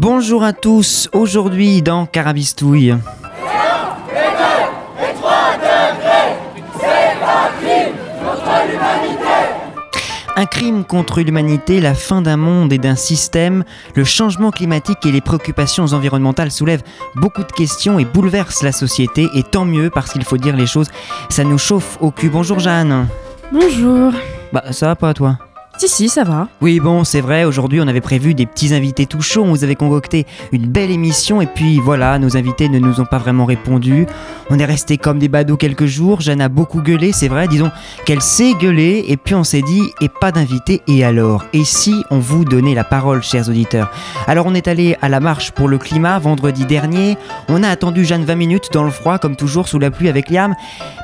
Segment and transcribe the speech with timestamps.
[0.00, 2.94] Bonjour à tous, aujourd'hui dans Carabistouille.
[10.36, 13.64] Un crime contre l'humanité, la fin d'un monde et d'un système,
[13.96, 16.84] le changement climatique et les préoccupations environnementales soulèvent
[17.16, 20.68] beaucoup de questions et bouleversent la société, et tant mieux parce qu'il faut dire les
[20.68, 20.90] choses,
[21.28, 22.28] ça nous chauffe au cul.
[22.28, 23.08] Bonjour Jeanne.
[23.50, 24.12] Bonjour.
[24.52, 25.38] Bah ça va pas toi?
[25.78, 26.48] Si, si, ça va.
[26.60, 29.74] Oui, bon, c'est vrai, aujourd'hui on avait prévu des petits invités tout on vous avait
[29.74, 34.06] concocté une belle émission, et puis voilà, nos invités ne nous ont pas vraiment répondu.
[34.50, 37.70] On est resté comme des badauds quelques jours, Jeanne a beaucoup gueulé, c'est vrai, disons
[38.06, 41.44] qu'elle sait gueuler, et puis on s'est dit, et pas d'invité, et alors?
[41.52, 43.92] Et si on vous donnait la parole, chers auditeurs?
[44.26, 47.16] Alors on est allé à la marche pour le climat vendredi dernier,
[47.48, 50.30] on a attendu Jeanne 20 minutes dans le froid, comme toujours, sous la pluie avec
[50.30, 50.54] Liam,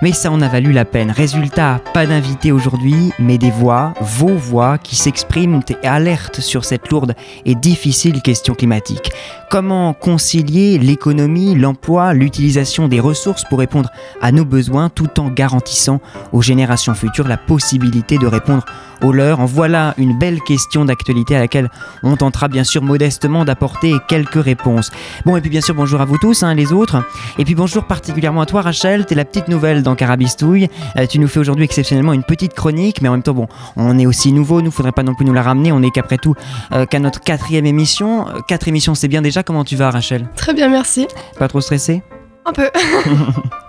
[0.03, 1.11] mais ça en a valu la peine.
[1.11, 6.91] Résultat, pas d'invité aujourd'hui, mais des voix, vos voix qui s'expriment et alertent sur cette
[6.91, 9.13] lourde et difficile question climatique.
[9.51, 16.01] Comment concilier l'économie, l'emploi, l'utilisation des ressources pour répondre à nos besoins tout en garantissant
[16.33, 18.65] aux générations futures la possibilité de répondre
[19.03, 19.41] aux leurs?
[19.41, 21.71] En voilà une belle question d'actualité à laquelle
[22.03, 24.91] on tentera bien sûr modestement d'apporter quelques réponses.
[25.25, 27.05] Bon, et puis bien sûr, bonjour à vous tous, hein, les autres.
[27.39, 29.07] Et puis bonjour particulièrement à toi, Rachel.
[29.07, 30.69] T'es la petite nouvelle dans Carabistouille.
[30.97, 33.99] Euh, tu nous fais aujourd'hui exceptionnellement une petite chronique, mais en même temps, bon, on
[33.99, 35.73] est aussi nouveau, nous faudrait pas non plus nous la ramener.
[35.73, 36.35] On est qu'après tout
[36.73, 38.29] euh, qu'à notre quatrième émission.
[38.29, 39.43] Euh, quatre émissions, c'est bien déjà.
[39.43, 40.29] Comment tu vas, Rachel?
[40.37, 41.07] Très bien, merci.
[41.39, 42.03] Pas trop stressé
[42.45, 42.71] Un peu.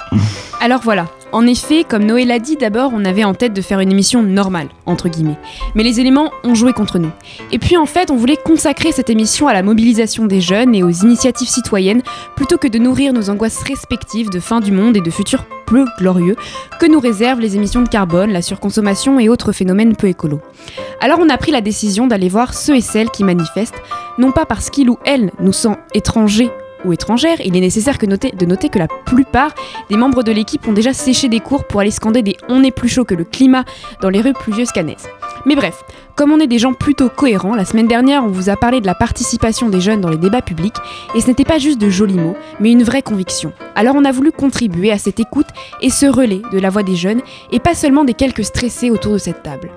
[0.61, 3.81] Alors voilà, en effet, comme Noël a dit, d'abord on avait en tête de faire
[3.81, 5.37] une émission normale, entre guillemets.
[5.75, 7.11] Mais les éléments ont joué contre nous.
[7.51, 10.81] Et puis en fait, on voulait consacrer cette émission à la mobilisation des jeunes et
[10.81, 12.01] aux initiatives citoyennes,
[12.35, 15.85] plutôt que de nourrir nos angoisses respectives de fin du monde et de futurs peu
[15.99, 16.35] glorieux
[16.79, 20.41] que nous réservent les émissions de carbone, la surconsommation et autres phénomènes peu écolos.
[21.01, 23.81] Alors on a pris la décision d'aller voir ceux et celles qui manifestent,
[24.17, 26.49] non pas parce qu'ils ou elles nous sont étrangers
[26.83, 29.53] ou étrangères, il est nécessaire de noter que la plupart
[29.89, 32.71] des membres de l'équipe ont déjà séché des cours pour aller scander des On est
[32.71, 33.63] plus chaud que le climat
[34.01, 35.07] dans les rues pluvieuses canaises.
[35.45, 35.83] Mais bref,
[36.15, 38.85] comme on est des gens plutôt cohérents, la semaine dernière on vous a parlé de
[38.85, 40.75] la participation des jeunes dans les débats publics,
[41.13, 43.53] et ce n'était pas juste de jolis mots, mais une vraie conviction.
[43.75, 45.47] Alors on a voulu contribuer à cette écoute
[45.81, 47.21] et ce relais de la voix des jeunes,
[47.51, 49.69] et pas seulement des quelques stressés autour de cette table.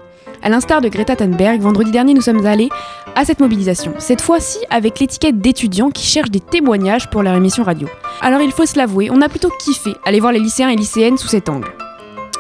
[0.43, 2.69] À l'instar de Greta Thunberg, vendredi dernier, nous sommes allés
[3.17, 3.95] à cette mobilisation.
[3.99, 7.89] Cette fois-ci avec l'étiquette d'étudiants qui cherchent des témoignages pour leur émission radio.
[8.21, 11.19] Alors il faut se l'avouer, on a plutôt kiffé aller voir les lycéens et lycéennes
[11.19, 11.69] sous cet angle.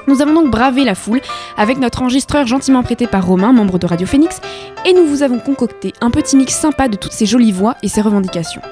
[0.07, 1.21] Nous avons donc bravé la foule
[1.57, 4.41] avec notre enregistreur gentiment prêté par Romain, membre de Radio Phoenix,
[4.87, 7.89] et nous vous avons concocté un petit mix sympa de toutes ces jolies voix et
[7.89, 8.63] ces revendications.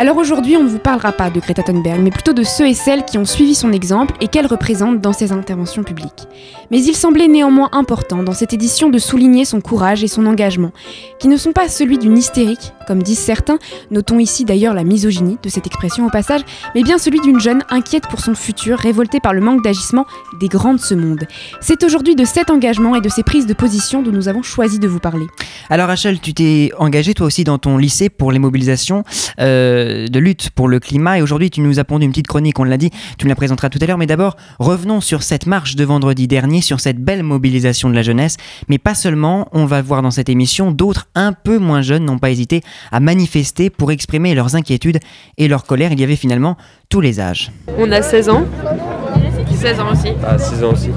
[0.00, 2.74] Alors aujourd'hui, on ne vous parlera pas de Greta Thunberg, mais plutôt de ceux et
[2.74, 6.28] celles qui ont suivi son exemple et qu'elle représente dans ses interventions publiques.
[6.70, 10.70] Mais il semblait néanmoins important dans cette édition de souligner son courage et son engagement,
[11.18, 13.58] qui ne sont pas celui d'une hystérique, comme disent certains,
[13.90, 16.42] notons ici d'ailleurs la misogynie de cette expression au passage,
[16.76, 20.06] mais bien celui d'une jeune inquiète pour son futur, révoltée par le manque d'agissement
[20.38, 21.24] des grands de ce monde.
[21.60, 24.78] C'est aujourd'hui de cet engagement et de ces prises de position dont nous avons choisi
[24.78, 25.26] de vous parler.
[25.70, 29.02] Alors Rachel, tu t'es engagée toi aussi dans ton lycée pour les mobilisations.
[29.40, 31.18] Euh, de lutte pour le climat.
[31.18, 33.34] Et aujourd'hui, tu nous as pondu une petite chronique, on l'a dit, tu nous la
[33.34, 33.98] présenteras tout à l'heure.
[33.98, 38.02] Mais d'abord, revenons sur cette marche de vendredi dernier, sur cette belle mobilisation de la
[38.02, 38.36] jeunesse.
[38.68, 42.18] Mais pas seulement, on va voir dans cette émission, d'autres un peu moins jeunes n'ont
[42.18, 42.62] pas hésité
[42.92, 44.98] à manifester pour exprimer leurs inquiétudes
[45.36, 45.92] et leur colère.
[45.92, 46.56] Il y avait finalement
[46.88, 47.50] tous les âges.
[47.78, 48.44] On a 16 ans.
[49.58, 50.12] 16 ans aussi.
[50.24, 50.90] Ah, 16 ans aussi.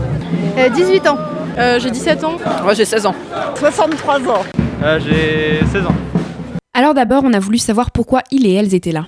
[0.76, 1.18] 18 euh, ans.
[1.58, 2.38] Euh, j'ai 17 ans.
[2.64, 3.16] Moi j'ai 16 ans.
[3.56, 4.44] 63 ans.
[4.84, 5.96] Euh, j'ai 16 ans.
[6.74, 9.06] Alors d'abord, on a voulu savoir pourquoi ils et elles étaient là.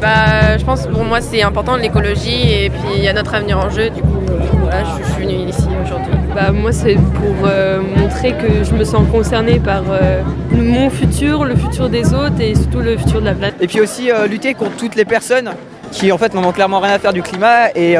[0.00, 3.58] Bah, je pense pour moi c'est important l'écologie et puis il y a notre avenir
[3.58, 3.88] en jeu.
[3.88, 4.20] Du coup,
[4.60, 6.12] voilà, je, suis venue ici aujourd'hui.
[6.34, 10.22] Bah, moi c'est pour euh, montrer que je me sens concernée par euh,
[10.52, 13.56] mon futur, le futur des autres et surtout le futur de la planète.
[13.62, 15.52] Et puis aussi euh, lutter contre toutes les personnes
[15.92, 17.96] qui en fait n'en ont clairement rien à faire du climat et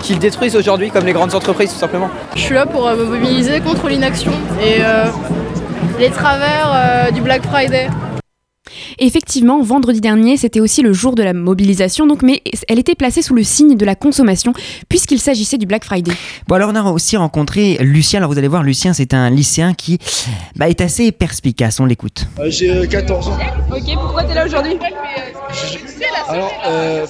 [0.00, 2.08] qui le détruisent aujourd'hui comme les grandes entreprises tout simplement.
[2.34, 4.32] Je suis là pour me mobiliser contre l'inaction
[4.62, 4.80] et
[5.98, 7.88] les travers du Black Friday.
[8.98, 12.94] Et effectivement, vendredi dernier, c'était aussi le jour de la mobilisation, donc, mais elle était
[12.94, 14.52] placée sous le signe de la consommation,
[14.88, 16.12] puisqu'il s'agissait du Black Friday.
[16.48, 18.18] Bon, alors on a aussi rencontré Lucien.
[18.18, 19.98] Alors vous allez voir, Lucien, c'est un lycéen qui
[20.56, 21.80] bah, est assez perspicace.
[21.80, 22.26] On l'écoute.
[22.38, 23.38] Euh, J'ai euh, 14 ans.
[23.70, 24.78] Ok, pourquoi t'es là aujourd'hui?
[26.28, 27.06] Alors, euh,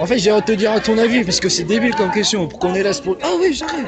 [0.00, 2.10] en fait, j'ai hâte de te dire à ton avis, parce que c'est débile comme
[2.10, 2.48] question.
[2.48, 3.16] Pourquoi on est là c'est pour...
[3.22, 3.86] Ah oui, j'arrive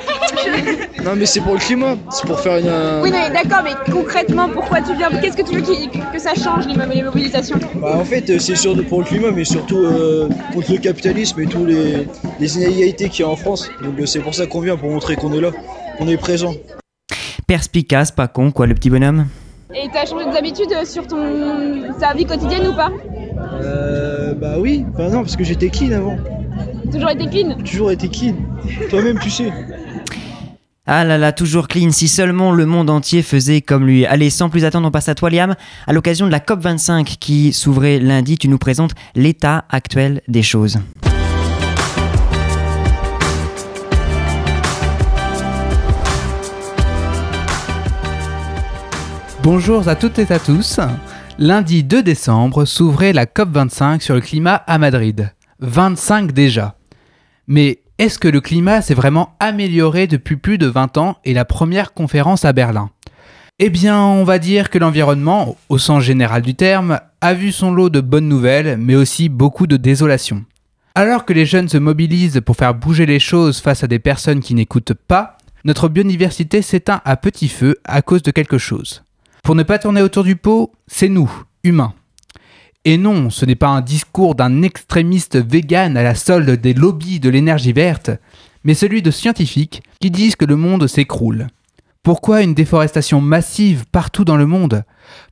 [1.05, 1.97] Non, mais c'est pour le climat.
[2.11, 2.69] C'est pour faire une.
[2.69, 5.09] euh, Oui, non, mais d'accord, mais concrètement, pourquoi tu viens?
[5.21, 7.59] Qu'est-ce que tu veux qu'il- que ça change les, mo- les mobilisations?
[7.77, 11.41] Bah, en fait, euh, c'est sûr pour le climat, mais surtout euh, contre le capitalisme
[11.41, 12.07] et tous les,
[12.39, 13.69] les inégalités qu'il y a en France.
[13.83, 15.51] Donc, euh, c'est pour ça qu'on vient, pour montrer qu'on est là,
[15.99, 16.55] qu'on est présent.
[17.47, 19.27] Perspicace, pas con, quoi, le petit bonhomme?
[19.75, 22.91] Et t'as changé des habitudes sur ton ta vie quotidienne ou pas?
[23.63, 26.17] Euh, bah oui, bah non, parce que j'étais clean avant.
[26.91, 28.35] Toujours été clean Toujours été clean.
[28.91, 29.53] Toi-même, tu sais.
[30.85, 34.05] Ah là là, toujours clean, si seulement le monde entier faisait comme lui.
[34.05, 35.55] Allez, sans plus attendre, on passe à toi, Liam.
[35.87, 40.81] À l'occasion de la COP25 qui s'ouvrait lundi, tu nous présentes l'état actuel des choses.
[49.43, 50.79] Bonjour à toutes et à tous.
[51.39, 55.33] Lundi 2 décembre s'ouvrait la COP25 sur le climat à Madrid.
[55.61, 56.77] 25 déjà.
[57.47, 61.47] Mais est-ce que le climat s'est vraiment amélioré depuis plus de 20 ans et la
[61.47, 62.91] première conférence à Berlin?
[63.59, 67.73] Eh bien, on va dire que l'environnement, au sens général du terme, a vu son
[67.73, 70.45] lot de bonnes nouvelles, mais aussi beaucoup de désolation.
[70.95, 74.41] Alors que les jeunes se mobilisent pour faire bouger les choses face à des personnes
[74.41, 79.03] qui n'écoutent pas, notre biodiversité s'éteint à petit feu à cause de quelque chose.
[79.43, 81.29] Pour ne pas tourner autour du pot, c'est nous,
[81.65, 81.95] humains.
[82.85, 87.19] Et non, ce n'est pas un discours d'un extrémiste vegan à la solde des lobbies
[87.19, 88.13] de l'énergie verte,
[88.63, 91.49] mais celui de scientifiques qui disent que le monde s'écroule.
[92.05, 94.85] Pourquoi une déforestation massive partout dans le monde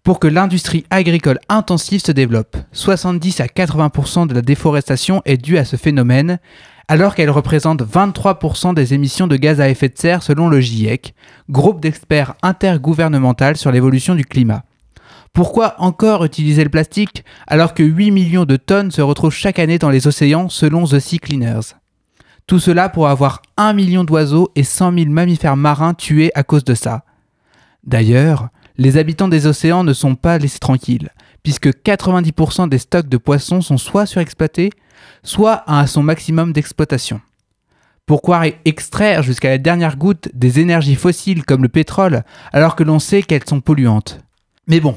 [0.03, 2.56] Pour que l'industrie agricole intensive se développe?
[2.73, 6.41] 70 à 80% de la déforestation est due à ce phénomène,
[6.91, 11.15] alors qu'elle représente 23% des émissions de gaz à effet de serre selon le GIEC,
[11.49, 14.65] groupe d'experts intergouvernemental sur l'évolution du climat.
[15.33, 19.79] Pourquoi encore utiliser le plastique alors que 8 millions de tonnes se retrouvent chaque année
[19.79, 21.77] dans les océans selon The Sea Cleaners?
[22.49, 26.65] Tout cela pour avoir 1 million d'oiseaux et 100 000 mammifères marins tués à cause
[26.65, 27.05] de ça.
[27.85, 28.49] D'ailleurs,
[28.79, 31.11] les habitants des océans ne sont pas laissés tranquilles,
[31.45, 34.71] puisque 90% des stocks de poissons sont soit surexploités,
[35.23, 37.20] soit à son maximum d'exploitation.
[38.06, 42.99] Pourquoi extraire jusqu'à la dernière goutte des énergies fossiles comme le pétrole alors que l'on
[42.99, 44.19] sait qu'elles sont polluantes?
[44.67, 44.97] Mais bon,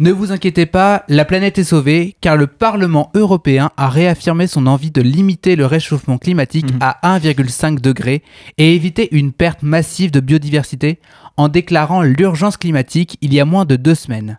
[0.00, 4.68] ne vous inquiétez pas, la planète est sauvée car le Parlement européen a réaffirmé son
[4.68, 8.22] envie de limiter le réchauffement climatique à 1,5 degré
[8.58, 11.00] et éviter une perte massive de biodiversité
[11.36, 14.38] en déclarant l'urgence climatique il y a moins de deux semaines.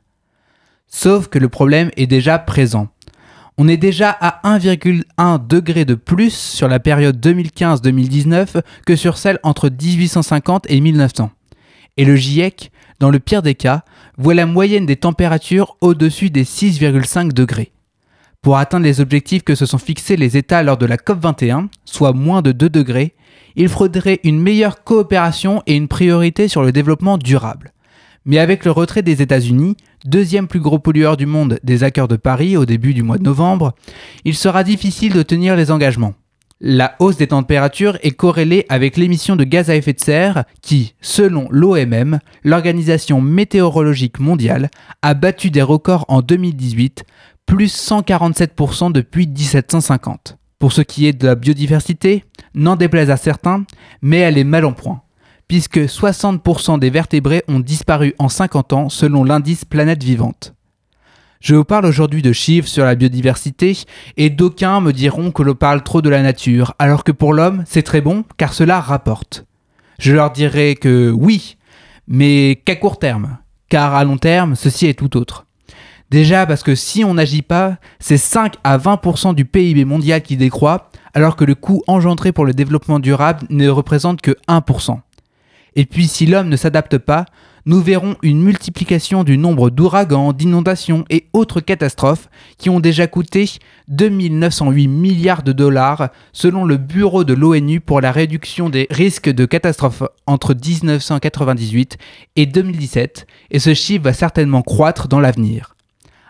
[0.88, 2.88] Sauf que le problème est déjà présent.
[3.62, 9.38] On est déjà à 1,1 degré de plus sur la période 2015-2019 que sur celle
[9.44, 11.30] entre 1850 et 1900.
[11.98, 12.72] Et le GIEC,
[13.02, 13.84] dans le pire des cas,
[14.18, 17.74] voit la moyenne des températures au-dessus des 6,5 degrés.
[18.42, 22.14] Pour atteindre les objectifs que se sont fixés les États lors de la COP21, soit
[22.14, 23.14] moins de 2 degrés,
[23.58, 27.74] il faudrait une meilleure coopération et une priorité sur le développement durable.
[28.26, 32.16] Mais avec le retrait des États-Unis, deuxième plus gros pollueur du monde des accords de
[32.16, 33.74] Paris au début du mois de novembre,
[34.26, 36.14] il sera difficile de tenir les engagements.
[36.62, 40.94] La hausse des températures est corrélée avec l'émission de gaz à effet de serre qui,
[41.00, 44.70] selon l'OMM, l'Organisation météorologique mondiale,
[45.02, 47.06] a battu des records en 2018,
[47.46, 50.38] plus 147% depuis 1750.
[50.60, 53.64] Pour ce qui est de la biodiversité, n'en déplaise à certains,
[54.02, 55.02] mais elle est mal en point
[55.50, 60.54] puisque 60% des vertébrés ont disparu en 50 ans selon l'indice Planète Vivante.
[61.42, 63.78] Je vous parle aujourd'hui de chiffres sur la biodiversité
[64.16, 67.64] et d'aucuns me diront que l'on parle trop de la nature, alors que pour l'homme,
[67.66, 69.46] c'est très bon car cela rapporte.
[70.00, 71.58] Je leur dirai que oui,
[72.08, 73.40] mais qu'à court terme,
[73.70, 75.48] car à long terme, ceci est tout autre.
[76.12, 80.38] Déjà parce que si on n'agit pas, c'est 5 à 20% du PIB mondial qui
[80.38, 85.00] décroît, alors que le coût engendré pour le développement durable ne représente que 1%.
[85.76, 87.26] Et puis si l'homme ne s'adapte pas,
[87.66, 93.48] nous verrons une multiplication du nombre d'ouragans, d'inondations et autres catastrophes qui ont déjà coûté
[93.90, 99.46] 2908 milliards de dollars selon le Bureau de l'ONU pour la réduction des risques de
[99.46, 101.98] catastrophes entre 1998
[102.38, 105.76] et 2017, et ce chiffre va certainement croître dans l'avenir.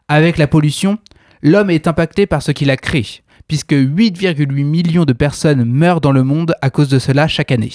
[0.08, 0.98] Avec la pollution,
[1.42, 3.06] l'homme est impacté par ce qu'il a créé,
[3.48, 7.72] puisque 8,8 millions de personnes meurent dans le monde à cause de cela chaque année.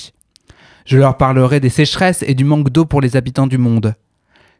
[0.84, 3.94] Je leur parlerai des sécheresses et du manque d'eau pour les habitants du monde.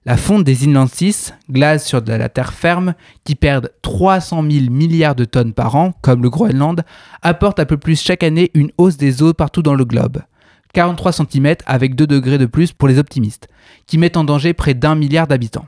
[0.06, 4.70] La fonte des Inland 6, glace sur de la terre ferme, qui perdent 300 000
[4.70, 6.82] milliards de tonnes par an, comme le Groenland,
[7.20, 10.22] apporte un peu plus chaque année une hausse des eaux partout dans le globe.
[10.72, 13.48] 43 cm avec 2 degrés de plus pour les optimistes,
[13.86, 15.66] qui mettent en danger près d'un milliard d'habitants.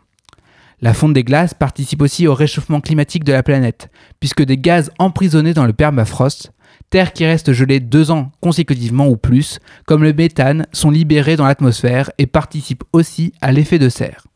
[0.83, 4.91] La fonte des glaces participe aussi au réchauffement climatique de la planète, puisque des gaz
[4.99, 6.53] emprisonnés dans le permafrost,
[6.91, 11.47] terre qui reste gelée deux ans consécutivement ou plus, comme le méthane, sont libérés dans
[11.47, 14.27] l'atmosphère et participent aussi à l'effet de serre.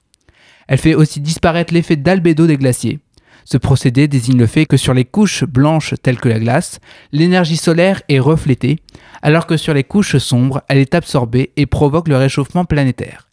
[0.69, 3.01] Elle fait aussi disparaître l'effet d'albédo des glaciers.
[3.45, 6.79] Ce procédé désigne le fait que sur les couches blanches telles que la glace,
[7.11, 8.79] l'énergie solaire est reflétée,
[9.23, 13.29] alors que sur les couches sombres, elle est absorbée et provoque le réchauffement planétaire.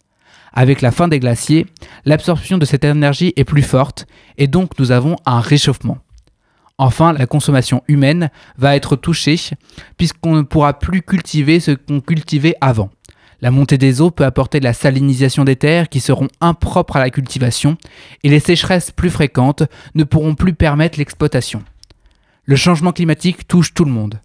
[0.52, 1.66] Avec la fin des glaciers,
[2.04, 4.06] l'absorption de cette énergie est plus forte
[4.38, 5.98] et donc nous avons un réchauffement.
[6.78, 9.38] Enfin, la consommation humaine va être touchée
[9.96, 12.90] puisqu'on ne pourra plus cultiver ce qu'on cultivait avant.
[13.40, 17.00] La montée des eaux peut apporter de la salinisation des terres qui seront impropres à
[17.00, 17.76] la cultivation
[18.22, 21.62] et les sécheresses plus fréquentes ne pourront plus permettre l'exploitation.
[22.44, 24.20] Le changement climatique touche tout le monde.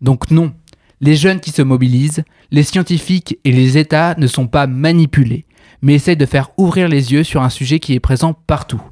[0.00, 0.52] Donc non,
[1.00, 5.44] les jeunes qui se mobilisent, les scientifiques et les États ne sont pas manipulés,
[5.82, 8.82] mais essayent de faire ouvrir les yeux sur un sujet qui est présent partout.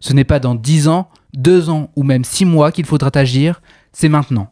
[0.00, 3.60] Ce n'est pas dans 10 ans, 2 ans ou même 6 mois qu'il faudra agir,
[3.92, 4.50] c'est maintenant.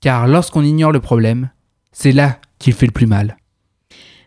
[0.00, 1.50] Car lorsqu'on ignore le problème,
[1.92, 3.36] c'est là qu'il fait le plus mal.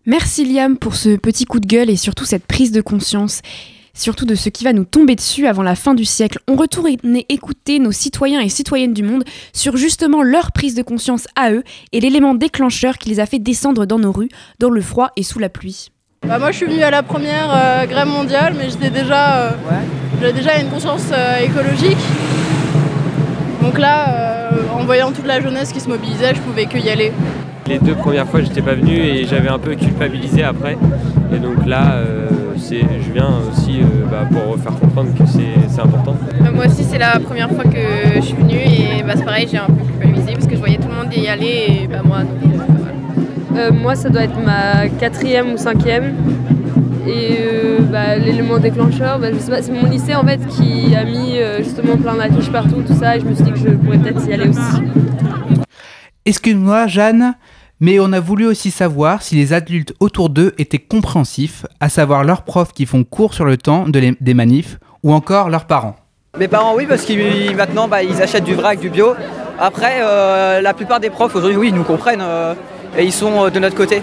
[0.05, 3.41] Merci Liam pour ce petit coup de gueule et surtout cette prise de conscience,
[3.93, 6.39] surtout de ce qui va nous tomber dessus avant la fin du siècle.
[6.47, 6.89] On retourne
[7.29, 9.23] écouter nos citoyens et citoyennes du monde
[9.53, 11.63] sur justement leur prise de conscience à eux
[11.93, 15.23] et l'élément déclencheur qui les a fait descendre dans nos rues, dans le froid et
[15.23, 15.92] sous la pluie.
[16.25, 19.49] Bah moi je suis venue à la première euh, grève mondiale mais j'étais déjà, euh,
[20.21, 21.97] j'avais déjà une conscience euh, écologique.
[23.61, 27.11] Donc là, en voyant toute la jeunesse qui se mobilisait, je pouvais que y aller.
[27.67, 30.77] Les deux premières fois, j'étais pas venu et j'avais un peu culpabilisé après.
[31.33, 36.15] Et donc là, euh, je viens aussi euh, bah, pour faire comprendre que c'est important.
[36.53, 39.57] Moi aussi, c'est la première fois que je suis venue et bah, c'est pareil, j'ai
[39.57, 42.19] un peu culpabilisé parce que je voyais tout le monde y aller et bah, moi,
[43.55, 46.15] euh, moi, ça doit être ma quatrième ou cinquième.
[47.05, 47.37] Et
[48.23, 52.93] l'élément déclencheur, c'est mon lycée en fait qui a mis justement plein d'affiches partout, tout
[52.93, 54.81] ça, et je me suis dit que je pourrais peut-être y aller aussi.
[56.25, 57.33] Excuse-moi, Jeanne,
[57.81, 62.23] mais on a voulu aussi savoir si les adultes autour d'eux étaient compréhensifs, à savoir
[62.23, 65.97] leurs profs qui font cours sur le temps des manifs, ou encore leurs parents.
[66.39, 69.13] Mes parents, oui, parce qu'ils maintenant, bah, ils achètent du vrac, du bio.
[69.59, 72.55] Après, euh, la plupart des profs aujourd'hui, oui, ils nous comprennent euh,
[72.97, 74.01] et ils sont euh, de notre côté.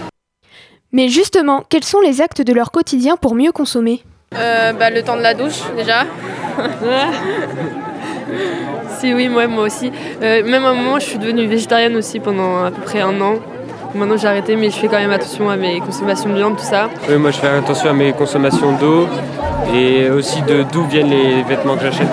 [0.91, 4.03] Mais justement, quels sont les actes de leur quotidien pour mieux consommer?
[4.31, 6.03] Bah, Le temps de la douche, déjà.
[8.99, 9.91] si, oui, moi, moi aussi.
[10.21, 13.35] même à un moment, je suis devenue végétarienne aussi pendant à peu près un an.
[13.93, 16.63] Maintenant j'ai arrêté mais je fais quand même attention à mes consommations de viande, tout
[16.63, 16.89] ça.
[17.09, 19.05] Oui, moi je fais attention à mes consommations d'eau
[19.73, 22.07] et aussi de d'où viennent les vêtements que j'achète.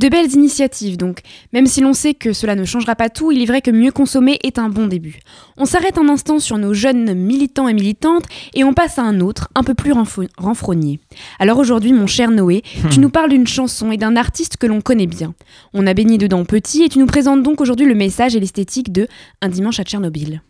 [0.00, 1.20] De belles initiatives donc,
[1.52, 3.92] même si l'on sait que cela ne changera pas tout, il est vrai que mieux
[3.92, 5.20] consommer est un bon début.
[5.58, 9.20] On s'arrête un instant sur nos jeunes militants et militantes et on passe à un
[9.20, 9.92] autre, un peu plus
[10.38, 11.00] renfrogné.
[11.38, 13.02] Alors aujourd'hui mon cher Noé, tu hmm.
[13.02, 15.34] nous parles d'une chanson et d'un artiste que l'on connaît bien.
[15.74, 18.92] On a baigné dedans petit et tu nous présentes donc aujourd'hui le message et l'esthétique
[18.92, 19.06] de
[19.42, 20.40] Un dimanche à Tchernobyl.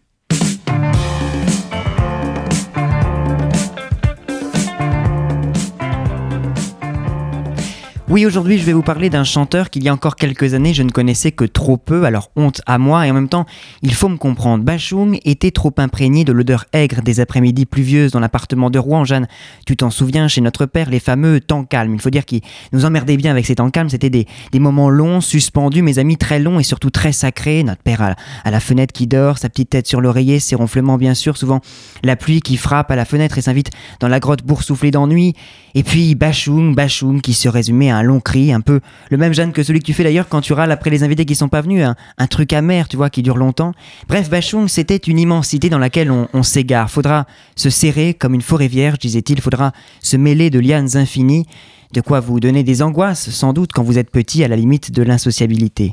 [8.10, 10.82] Oui, aujourd'hui, je vais vous parler d'un chanteur qu'il y a encore quelques années, je
[10.82, 13.46] ne connaissais que trop peu, alors honte à moi, et en même temps,
[13.82, 14.64] il faut me comprendre.
[14.64, 19.04] Bachung était trop imprégné de l'odeur aigre des après-midi pluvieuses dans l'appartement de Rouen.
[19.04, 19.28] Jeanne,
[19.64, 21.94] tu t'en souviens, chez notre père, les fameux temps calmes.
[21.94, 22.40] Il faut dire qu'il
[22.72, 23.90] nous emmerdait bien avec ces temps calmes.
[23.90, 27.62] C'était des, moments longs, suspendus, mes amis, très longs et surtout très sacrés.
[27.62, 30.98] Notre père à, à la fenêtre qui dort, sa petite tête sur l'oreiller, ses ronflements,
[30.98, 31.60] bien sûr, souvent
[32.02, 35.34] la pluie qui frappe à la fenêtre et s'invite dans la grotte boursouflée d'ennui.
[35.76, 38.80] Et puis Bachung, Bachung, qui se résumait à un long cri, un peu
[39.10, 41.24] le même Jeanne que celui que tu fais d'ailleurs quand tu râles après les invités
[41.24, 41.84] qui sont pas venus,
[42.18, 43.72] un, truc amer, tu vois, qui dure longtemps.
[44.08, 46.90] Bref, Bachung, c'était une immensité dans laquelle on, on s'égare.
[46.90, 47.26] Faudra
[47.56, 51.46] se serrer comme une forêt vierge, disait-il, faudra se mêler de lianes infinies,
[51.92, 54.92] de quoi vous donner des angoisses, sans doute, quand vous êtes petit, à la limite
[54.92, 55.92] de l'insociabilité.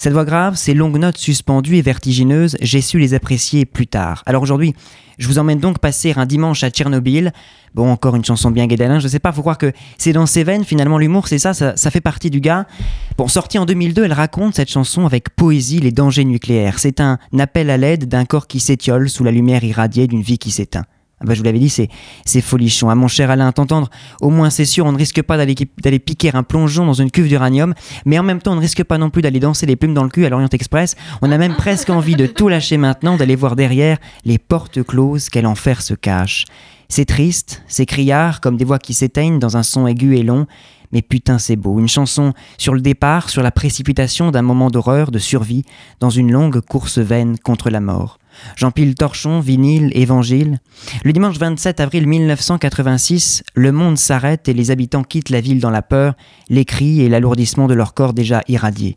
[0.00, 4.22] Cette voix grave, ces longues notes suspendues et vertigineuses, j'ai su les apprécier plus tard.
[4.26, 4.72] Alors aujourd'hui,
[5.18, 7.32] je vous emmène donc passer un dimanche à Tchernobyl.
[7.74, 10.44] Bon, encore une chanson bien guédalin, je sais pas, faut croire que c'est dans ses
[10.44, 12.68] veines, finalement, l'humour, c'est ça, ça, fait partie du gars.
[13.16, 16.78] Bon, sortie en 2002, elle raconte cette chanson avec poésie les dangers nucléaires.
[16.78, 20.38] C'est un appel à l'aide d'un corps qui s'étiole sous la lumière irradiée d'une vie
[20.38, 20.84] qui s'éteint.
[21.20, 21.88] Ah bah, je vous l'avais dit, c'est,
[22.24, 22.90] c'est folichon.
[22.90, 25.98] À mon cher Alain, t'entendre, au moins c'est sûr, on ne risque pas d'aller, d'aller
[25.98, 28.98] piquer un plongeon dans une cuve d'uranium, mais en même temps, on ne risque pas
[28.98, 30.94] non plus d'aller danser les plumes dans le cul à l'Orient Express.
[31.20, 35.28] On a même presque envie de tout lâcher maintenant, d'aller voir derrière les portes closes,
[35.28, 36.44] quel enfer se cache.
[36.88, 40.46] C'est triste, c'est criard, comme des voix qui s'éteignent dans un son aigu et long,
[40.92, 41.78] mais putain c'est beau.
[41.78, 45.64] Une chanson sur le départ, sur la précipitation d'un moment d'horreur, de survie,
[46.00, 48.18] dans une longue course vaine contre la mort.
[48.56, 50.58] Jean-Pile Torchon, vinyle, évangile.
[51.04, 55.70] Le dimanche 27 avril 1986, le monde s'arrête et les habitants quittent la ville dans
[55.70, 56.14] la peur,
[56.48, 58.94] les cris et l'alourdissement de leur corps déjà irradiés.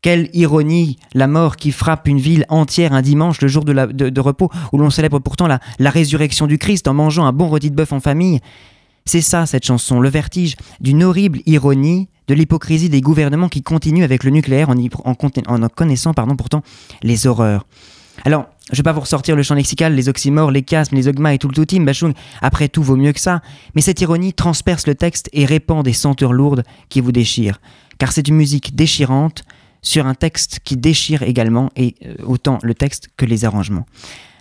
[0.00, 4.48] Quelle ironie, la mort qui frappe une ville entière un dimanche, le jour de, repos,
[4.72, 7.92] où l'on célèbre pourtant la, résurrection du Christ en mangeant un bon rôti de bœuf
[7.92, 8.38] en famille.
[9.06, 14.04] C'est ça cette chanson, le vertige d'une horrible ironie de l'hypocrisie des gouvernements qui continuent
[14.04, 14.76] avec le nucléaire en
[15.06, 16.62] en connaissant pardon, pourtant
[17.02, 17.66] les horreurs.
[18.24, 21.32] Alors, je vais pas vous ressortir le champ lexical, les oxymores, les chiasmes, les dogmas
[21.32, 23.40] et tout le tout team, Bachung, après tout vaut mieux que ça,
[23.74, 27.60] mais cette ironie transperce le texte et répand des senteurs lourdes qui vous déchirent.
[27.98, 29.44] Car c'est une musique déchirante
[29.82, 33.86] sur un texte qui déchire également, et euh, autant le texte que les arrangements.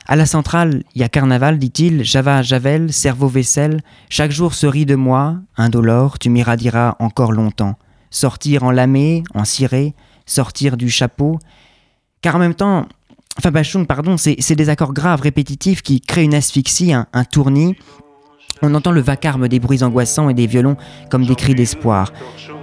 [0.09, 3.81] À la centrale, il y a carnaval, dit-il, Java, Javel, cerveau, vaisselle.
[4.09, 7.77] Chaque jour se rit de moi, indolore, tu m'irradieras encore longtemps.
[8.09, 9.93] Sortir en lamé, en ciré,
[10.25, 11.39] sortir du chapeau.
[12.21, 12.87] Car en même temps,
[13.37, 17.75] enfin Bachung, pardon, c'est des accords graves, répétitifs qui créent une asphyxie, un, un tournis.
[18.61, 20.77] On entend le vacarme des bruits angoissants et des violons
[21.09, 22.11] comme des cris d'espoir.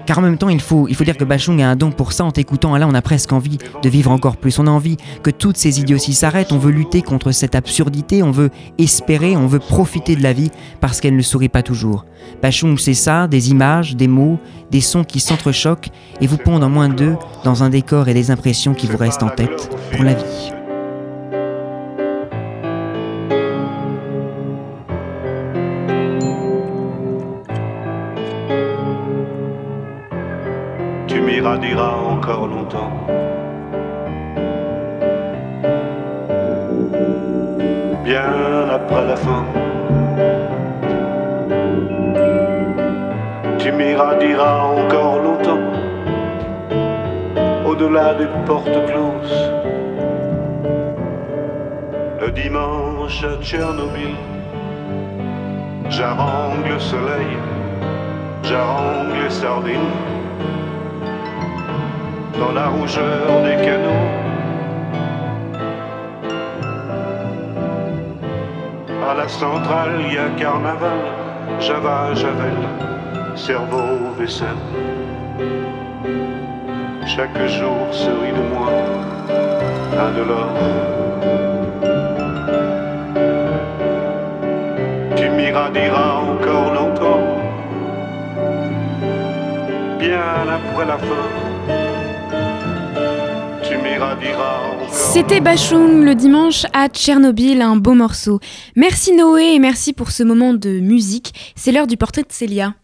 [0.06, 2.12] Car en même temps, il faut, il faut dire que Bachung a un don pour
[2.12, 2.24] ça.
[2.24, 4.58] En t'écoutant, là, on a presque envie de vivre encore plus.
[4.58, 6.52] On a envie que toutes ces idioties s'arrêtent.
[6.52, 8.22] On veut lutter contre cette absurdité.
[8.22, 9.36] On veut espérer.
[9.36, 10.50] On veut profiter de la vie
[10.80, 12.04] parce qu'elle ne sourit pas toujours.
[12.42, 14.38] Bachung, c'est ça des images, des mots,
[14.70, 15.88] des sons qui s'entrechoquent
[16.20, 19.22] et vous pondent en moins d'eux dans un décor et des impressions qui vous restent
[19.22, 20.63] en tête pour la vie.
[31.54, 32.90] M'irradieras encore longtemps.
[38.02, 39.44] Bien après la fin.
[43.58, 45.66] Tu m'irradieras encore longtemps.
[47.68, 49.52] Au-delà des portes closes.
[52.20, 54.16] Le dimanche à Tchernobyl.
[55.88, 57.38] J'arrange le soleil.
[58.42, 60.13] J'arrange les sardines
[62.38, 64.04] dans la rougeur des canaux.
[69.08, 70.98] À la centrale, il y a carnaval,
[71.60, 72.58] Java, Javel,
[73.36, 74.48] cerveau, vaisselle.
[77.06, 78.70] Chaque jour se rit de moi,
[80.04, 80.54] indolore.
[85.16, 87.24] Tu m'irradieras encore longtemps,
[89.98, 91.43] bien après la fin.
[94.90, 98.40] C'était Bachung le dimanche à Tchernobyl, un beau morceau.
[98.76, 101.52] Merci Noé et merci pour ce moment de musique.
[101.56, 102.74] C'est l'heure du portrait de Célia.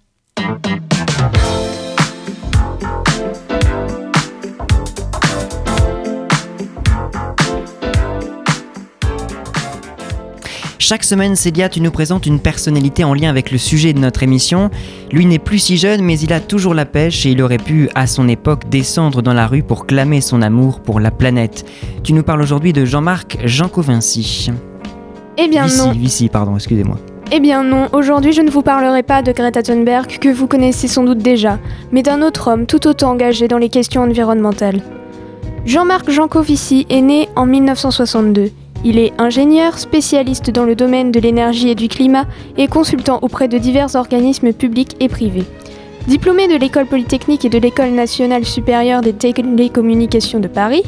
[10.90, 14.24] Chaque semaine, Célia, tu nous présentes une personnalité en lien avec le sujet de notre
[14.24, 14.70] émission.
[15.12, 17.88] Lui n'est plus si jeune, mais il a toujours la pêche et il aurait pu,
[17.94, 21.64] à son époque, descendre dans la rue pour clamer son amour pour la planète.
[22.02, 24.50] Tu nous parles aujourd'hui de Jean-Marc Jancovinci.
[25.38, 25.92] Eh bien Vici, non.
[25.92, 26.98] Vici, pardon, excusez-moi.
[27.30, 30.88] Eh bien non, aujourd'hui je ne vous parlerai pas de Greta Thunberg que vous connaissez
[30.88, 31.60] sans doute déjà,
[31.92, 34.82] mais d'un autre homme tout autant engagé dans les questions environnementales.
[35.64, 38.50] Jean-Marc Jancovici est né en 1962.
[38.84, 42.24] Il est ingénieur, spécialiste dans le domaine de l'énergie et du climat
[42.56, 45.44] et consultant auprès de divers organismes publics et privés.
[46.06, 50.82] Diplômé de l'école polytechnique et de l'école nationale supérieure des télécommunications de Paris,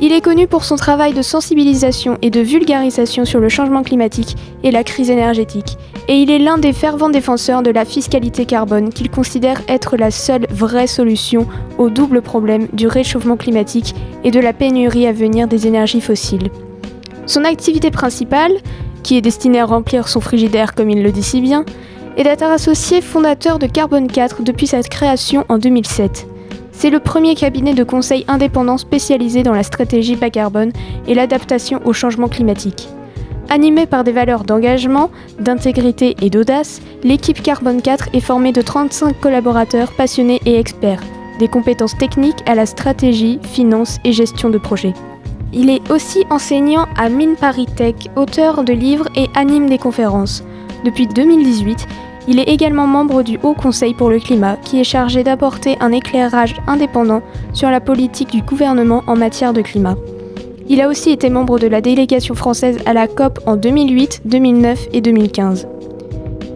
[0.00, 4.36] il est connu pour son travail de sensibilisation et de vulgarisation sur le changement climatique
[4.62, 8.90] et la crise énergétique, et il est l'un des fervents défenseurs de la fiscalité carbone
[8.90, 11.46] qu'il considère être la seule vraie solution
[11.78, 16.50] au double problème du réchauffement climatique et de la pénurie à venir des énergies fossiles.
[17.26, 18.52] Son activité principale,
[19.02, 21.64] qui est destinée à remplir son frigidaire comme il le dit si bien,
[22.16, 26.26] est d'être associé fondateur de Carbone 4 depuis sa création en 2007.
[26.72, 30.72] C'est le premier cabinet de conseil indépendant spécialisé dans la stratégie bas carbone
[31.08, 32.88] et l'adaptation au changement climatique.
[33.48, 39.20] Animée par des valeurs d'engagement, d'intégrité et d'audace, l'équipe Carbone 4 est formée de 35
[39.20, 41.02] collaborateurs passionnés et experts,
[41.38, 44.94] des compétences techniques à la stratégie, finance et gestion de projet.
[45.58, 50.44] Il est aussi enseignant à Mine Paris Tech, auteur de livres et anime des conférences.
[50.84, 51.86] Depuis 2018,
[52.28, 55.92] il est également membre du Haut Conseil pour le climat, qui est chargé d'apporter un
[55.92, 57.22] éclairage indépendant
[57.54, 59.96] sur la politique du gouvernement en matière de climat.
[60.68, 64.88] Il a aussi été membre de la délégation française à la COP en 2008, 2009
[64.92, 65.68] et 2015.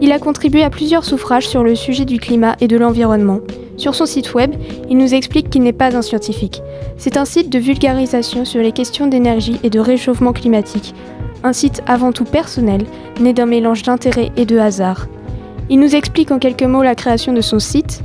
[0.03, 3.39] Il a contribué à plusieurs suffrages sur le sujet du climat et de l'environnement.
[3.77, 4.55] Sur son site web,
[4.89, 6.63] il nous explique qu'il n'est pas un scientifique.
[6.97, 10.95] C'est un site de vulgarisation sur les questions d'énergie et de réchauffement climatique.
[11.43, 12.85] Un site avant tout personnel,
[13.19, 15.07] né d'un mélange d'intérêt et de hasard.
[15.69, 18.01] Il nous explique en quelques mots la création de son site.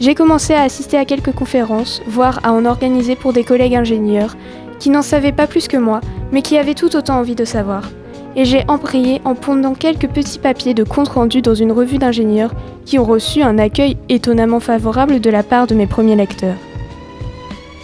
[0.00, 4.36] J'ai commencé à assister à quelques conférences, voire à en organiser pour des collègues ingénieurs,
[4.80, 6.00] qui n'en savaient pas plus que moi,
[6.32, 7.90] mais qui avaient tout autant envie de savoir.
[8.38, 12.96] Et j'ai embrayé en pondant quelques petits papiers de compte-rendu dans une revue d'ingénieurs qui
[13.00, 16.54] ont reçu un accueil étonnamment favorable de la part de mes premiers lecteurs.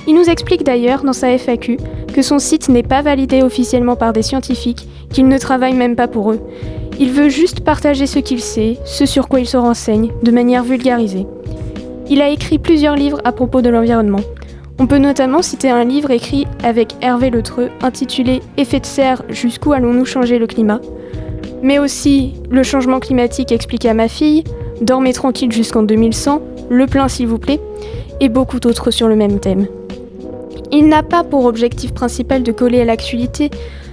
[0.06, 1.78] Il nous explique d'ailleurs dans sa FAQ
[2.14, 6.06] que son site n'est pas validé officiellement par des scientifiques, qu'il ne travaille même pas
[6.06, 6.40] pour eux.
[7.00, 10.62] Il veut juste partager ce qu'il sait, ce sur quoi il se renseigne, de manière
[10.62, 11.26] vulgarisée.
[12.08, 14.20] Il a écrit plusieurs livres à propos de l'environnement.
[14.80, 19.72] On peut notamment citer un livre écrit avec Hervé Letreux intitulé Effet de serre, jusqu'où
[19.72, 20.80] allons-nous changer le climat?
[21.62, 24.42] Mais aussi Le changement climatique expliqué à ma fille,
[24.80, 27.60] Dormez tranquille jusqu'en 2100, Le plein s'il vous plaît,
[28.20, 29.68] et beaucoup d'autres sur le même thème.
[30.72, 33.50] Il n'a pas pour objectif principal de coller à l'actualité,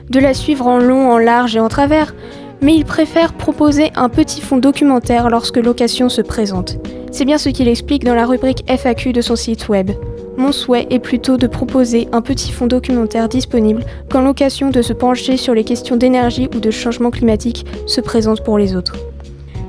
[0.09, 2.15] de la suivre en long, en large et en travers,
[2.61, 6.77] mais il préfère proposer un petit fond documentaire lorsque l'occasion se présente.
[7.11, 9.91] C'est bien ce qu'il explique dans la rubrique FAQ de son site web.
[10.37, 14.93] Mon souhait est plutôt de proposer un petit fond documentaire disponible quand l'occasion de se
[14.93, 18.95] pencher sur les questions d'énergie ou de changement climatique se présente pour les autres.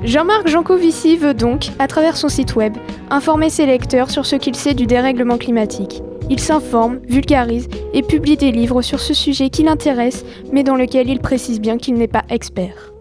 [0.03, 2.73] Jean-Marc Jancovici veut donc, à travers son site web,
[3.09, 6.01] informer ses lecteurs sur ce qu'il sait du dérèglement climatique.
[6.29, 11.09] Il s'informe, vulgarise et publie des livres sur ce sujet qui l'intéresse, mais dans lequel
[11.09, 12.92] il précise bien qu'il n'est pas expert.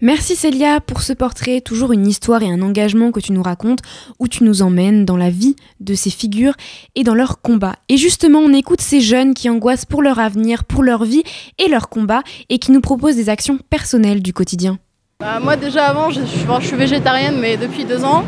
[0.00, 3.80] Merci Célia pour ce portrait, toujours une histoire et un engagement que tu nous racontes,
[4.20, 6.54] où tu nous emmènes dans la vie de ces figures
[6.94, 7.74] et dans leurs combats.
[7.88, 11.24] Et justement, on écoute ces jeunes qui angoissent pour leur avenir, pour leur vie
[11.58, 14.78] et leur combat, et qui nous proposent des actions personnelles du quotidien.
[15.18, 18.24] Bah, moi déjà avant, je suis végétarienne, mais depuis deux ans,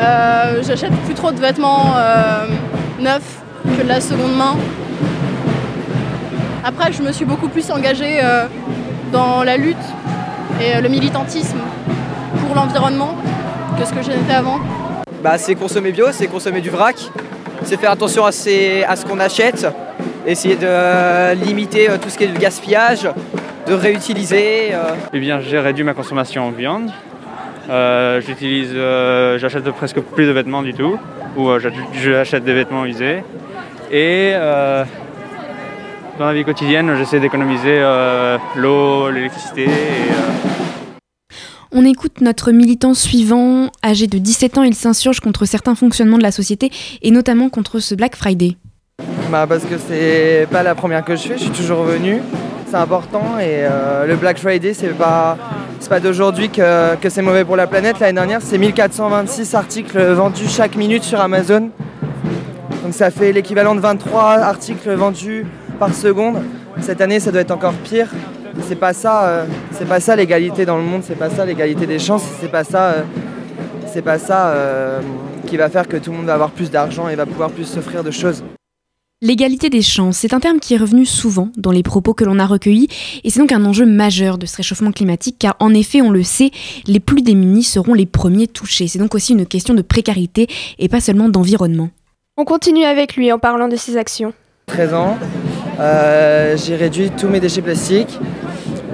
[0.00, 2.46] euh, j'achète plus trop de vêtements euh,
[2.98, 3.42] neufs
[3.76, 4.56] que de la seconde main.
[6.64, 8.46] Après, je me suis beaucoup plus engagée euh,
[9.12, 9.76] dans la lutte
[10.60, 11.58] et euh, le militantisme
[12.46, 13.14] pour l'environnement
[13.78, 14.58] que ce que je n'étais avant.
[15.22, 16.96] Bah, c'est consommer bio, c'est consommer du vrac,
[17.64, 19.66] c'est faire attention à, ses- à ce qu'on achète,
[20.26, 23.08] essayer de euh, limiter euh, tout ce qui est du gaspillage,
[23.66, 24.70] de réutiliser.
[24.72, 24.94] euh.
[25.12, 26.90] Eh bien, j'ai réduit ma consommation en viande.
[27.70, 30.98] Euh, j'utilise, euh, j'achète presque plus de vêtements du tout,
[31.36, 33.22] ou euh, j'ach- j'achète des vêtements usés.
[33.90, 34.84] Et euh,
[36.18, 39.64] dans la vie quotidienne, j'essaie d'économiser euh, l'eau, l'électricité.
[39.64, 41.34] Et, euh,
[41.72, 46.22] On écoute notre militant suivant, âgé de 17 ans, il s'insurge contre certains fonctionnements de
[46.22, 46.70] la société
[47.02, 48.56] et notamment contre ce Black Friday.
[49.30, 52.20] Bah parce que c'est pas la première que je fais, je suis toujours venu,
[52.66, 55.36] c'est important et euh, le Black Friday c'est pas
[55.78, 58.00] c'est pas d'aujourd'hui que, que c'est mauvais pour la planète.
[58.00, 61.70] L'année dernière c'est 1426 articles vendus chaque minute sur Amazon.
[62.82, 65.46] Donc ça fait l'équivalent de 23 articles vendus
[65.78, 66.36] par seconde.
[66.80, 68.08] Cette année ça doit être encore pire.
[68.66, 71.86] C'est pas ça, euh, c'est pas ça l'égalité dans le monde, c'est pas ça l'égalité
[71.86, 73.02] des chances, c'est pas ça, euh,
[73.86, 75.00] c'est pas ça euh,
[75.46, 77.64] qui va faire que tout le monde va avoir plus d'argent et va pouvoir plus
[77.64, 78.42] s'offrir de choses.
[79.20, 82.38] L'égalité des chances, c'est un terme qui est revenu souvent dans les propos que l'on
[82.38, 82.88] a recueillis
[83.24, 86.22] et c'est donc un enjeu majeur de ce réchauffement climatique car en effet, on le
[86.22, 86.52] sait,
[86.86, 88.86] les plus démunis seront les premiers touchés.
[88.86, 90.46] C'est donc aussi une question de précarité
[90.78, 91.90] et pas seulement d'environnement.
[92.36, 94.32] On continue avec lui en parlant de ses actions.
[94.68, 95.18] 13 ans,
[95.78, 98.18] j'ai réduit tous mes déchets plastiques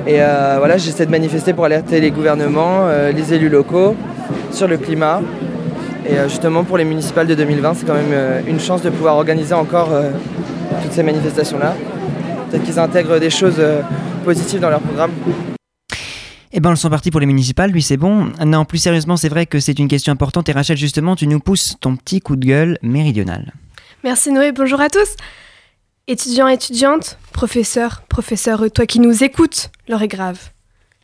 [0.07, 3.97] et euh, voilà, j'essaie de manifester pour alerter les gouvernements, euh, les élus locaux
[4.53, 5.23] sur le climat.
[6.07, 8.91] Et euh, justement pour les municipales de 2020, c'est quand même euh, une chance de
[8.91, 10.11] pouvoir organiser encore euh,
[10.83, 11.75] toutes ces manifestations-là.
[12.51, 13.81] Peut-être qu'ils intègrent des choses euh,
[14.25, 15.13] positives dans leur programme.
[16.53, 18.31] Eh ben, ils sont partis pour les municipales, lui, c'est bon.
[18.45, 20.49] Non, plus sérieusement, c'est vrai que c'est une question importante.
[20.51, 23.55] Et Rachel, justement, tu nous pousses ton petit coup de gueule méridional.
[24.05, 25.17] Merci Noé, bonjour à tous.
[26.07, 30.39] Étudiants, étudiantes, professeurs, professeurs, toi qui nous écoutes, l'heure est grave.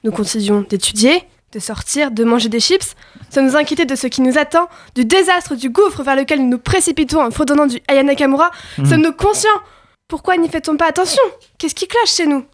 [0.04, 2.94] Nous continuons d'étudier, de sortir, de manger des chips,
[3.30, 6.50] sans nous inquiéter de ce qui nous attend, du désastre, du gouffre vers lequel nous
[6.50, 8.50] nous précipitons en fredonnant du Aya Nakamura.
[8.76, 8.86] Mhm.
[8.90, 9.48] Sommes-nous conscients?
[10.06, 11.22] Pourquoi n'y fait-on pas attention?
[11.56, 12.44] Qu'est-ce qui cloche chez nous?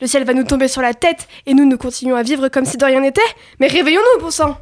[0.00, 2.66] Le ciel va nous tomber sur la tête et nous, nous continuons à vivre comme
[2.66, 3.20] si de rien n'était.
[3.58, 4.56] Mais réveillons-nous, bon sang!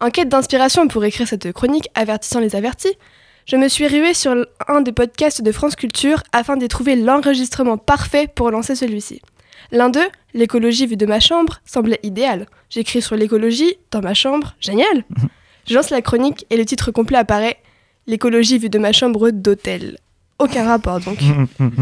[0.00, 2.94] En quête d'inspiration pour écrire cette chronique avertissant les avertis,
[3.44, 4.34] Je me suis ruée sur
[4.68, 9.20] un des podcasts de France Culture afin d'y trouver l'enregistrement parfait pour lancer celui-ci.
[9.72, 12.46] L'un d'eux, l'écologie vue de ma chambre, semblait idéal.
[12.70, 15.04] J'écris sur l'écologie dans ma chambre, génial
[15.68, 17.58] Je lance la chronique et le titre complet apparaît
[18.06, 19.96] L'écologie vue de ma chambre d'hôtel.
[20.40, 21.18] Aucun rapport donc.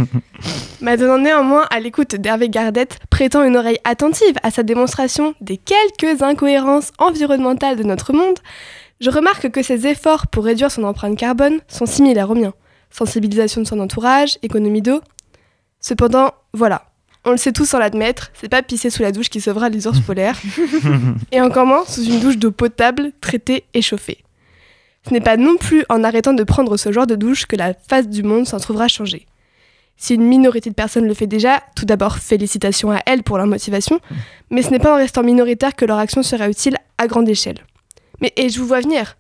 [0.83, 6.23] M'adonnant néanmoins à l'écoute d'Hervé Gardette, prêtant une oreille attentive à sa démonstration des quelques
[6.23, 8.39] incohérences environnementales de notre monde,
[9.01, 12.55] je remarque que ses efforts pour réduire son empreinte carbone sont similaires aux miens.
[12.91, 15.01] Sensibilisation de son entourage, économie d'eau.
[15.81, 16.91] Cependant, voilà,
[17.25, 19.87] on le sait tous sans l'admettre, c'est pas pisser sous la douche qui sauvera les
[19.87, 20.39] ours polaires,
[21.33, 24.19] et encore moins sous une douche d'eau potable, traitée et chauffée.
[25.07, 27.73] Ce n'est pas non plus en arrêtant de prendre ce genre de douche que la
[27.73, 29.27] face du monde s'en trouvera changée.
[29.97, 33.47] Si une minorité de personnes le fait déjà, tout d'abord félicitations à elles pour leur
[33.47, 34.01] motivation,
[34.51, 37.59] mais ce n'est pas en restant minoritaire que leur action sera utile à grande échelle.
[38.21, 39.17] Mais et je vous vois venir.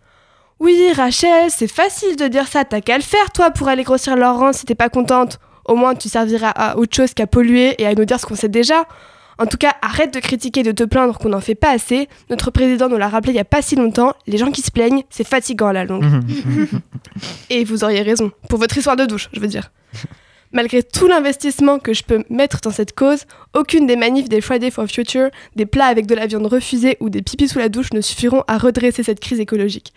[0.58, 4.14] Oui, Rachel, c'est facile de dire ça, t'as qu'à le faire toi pour aller grossir
[4.16, 5.38] leur rang si t'es pas contente.
[5.64, 8.34] Au moins tu serviras à autre chose qu'à polluer et à nous dire ce qu'on
[8.34, 8.84] sait déjà.
[9.38, 12.10] En tout cas, arrête de critiquer et de te plaindre qu'on n'en fait pas assez.
[12.28, 14.70] Notre président nous l'a rappelé il y a pas si longtemps, les gens qui se
[14.70, 16.04] plaignent, c'est fatigant à la longue.
[17.48, 19.72] et vous auriez raison, pour votre histoire de douche, je veux dire.
[20.52, 24.72] Malgré tout l'investissement que je peux mettre dans cette cause, aucune des manifs des Friday
[24.72, 27.92] for Future, des plats avec de la viande refusée ou des pipis sous la douche
[27.92, 29.92] ne suffiront à redresser cette crise écologique.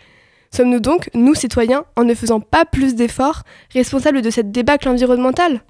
[0.54, 5.60] Sommes-nous donc, nous citoyens, en ne faisant pas plus d'efforts, responsables de cette débâcle environnementale?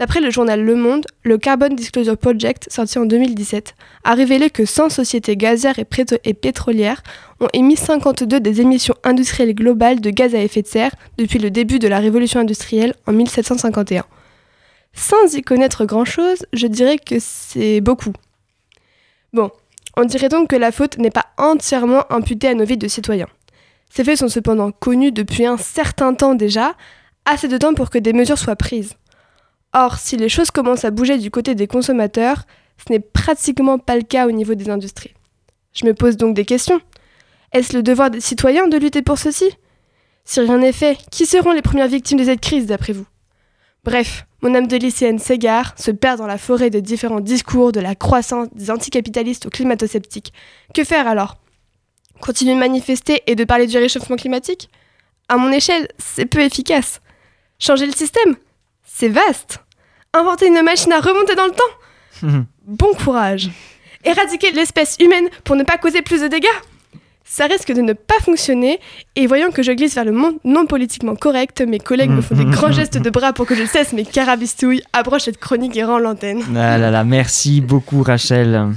[0.00, 4.64] D'après le journal Le Monde, le Carbon Disclosure Project, sorti en 2017, a révélé que
[4.64, 7.02] 100 sociétés gazières et, pétrolières
[7.40, 11.50] ont émis 52 des émissions industrielles globales de gaz à effet de serre depuis le
[11.50, 14.04] début de la révolution industrielle en 1751.
[14.94, 18.12] Sans y connaître grand-chose, je dirais que c'est beaucoup.
[19.32, 19.52] Bon,
[19.96, 23.28] on dirait donc que la faute n'est pas entièrement imputée à nos vies de citoyens.
[23.90, 26.74] Ces faits sont cependant connus depuis un certain temps déjà,
[27.26, 28.96] assez de temps pour que des mesures soient prises.
[29.74, 32.44] Or, si les choses commencent à bouger du côté des consommateurs,
[32.78, 35.14] ce n'est pratiquement pas le cas au niveau des industries.
[35.74, 36.80] Je me pose donc des questions.
[37.52, 39.50] Est-ce le devoir des citoyens de lutter pour ceci?
[40.24, 43.06] Si rien n'est fait, qui seront les premières victimes de cette crise d'après vous?
[43.82, 47.80] Bref, mon âme de lycéenne s'égare, se perd dans la forêt de différents discours de
[47.80, 50.32] la croissance des anticapitalistes aux climato-sceptiques.
[50.72, 51.36] Que faire alors?
[52.20, 54.70] Continuer de manifester et de parler du réchauffement climatique?
[55.28, 57.00] À mon échelle, c'est peu efficace.
[57.58, 58.36] Changer le système?
[58.84, 59.63] C'est vaste
[60.14, 63.50] inventer une machine à remonter dans le temps Bon courage
[64.04, 66.46] Éradiquer l'espèce humaine pour ne pas causer plus de dégâts
[67.26, 68.78] ça risque de ne pas fonctionner,
[69.16, 72.34] et voyant que je glisse vers le monde non politiquement correct, mes collègues me font
[72.36, 75.84] des grands gestes de bras pour que je cesse mes carabistouilles, approche cette chronique et
[75.84, 76.42] rend l'antenne.
[76.54, 78.68] Ah là là, merci beaucoup Rachel.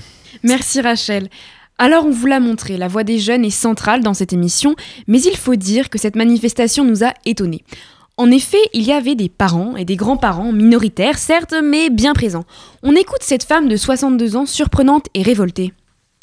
[0.44, 1.30] Merci Rachel.
[1.78, 4.76] Alors on vous l'a montré, la voix des jeunes est centrale dans cette émission,
[5.08, 7.64] mais il faut dire que cette manifestation nous a étonnés.
[8.20, 12.46] En effet, il y avait des parents et des grands-parents minoritaires, certes, mais bien présents.
[12.82, 15.72] On écoute cette femme de 62 ans surprenante et révoltée.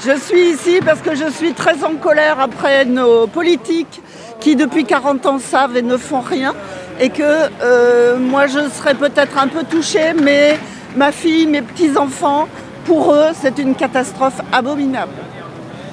[0.05, 4.03] Je suis ici parce que je suis très en colère après nos politiques
[4.41, 6.53] qui depuis 40 ans savent et ne font rien.
[6.99, 7.23] Et que
[7.63, 10.59] euh, moi je serais peut-être un peu touchée, mais
[10.97, 12.49] ma fille, mes petits-enfants,
[12.87, 15.13] pour eux c'est une catastrophe abominable.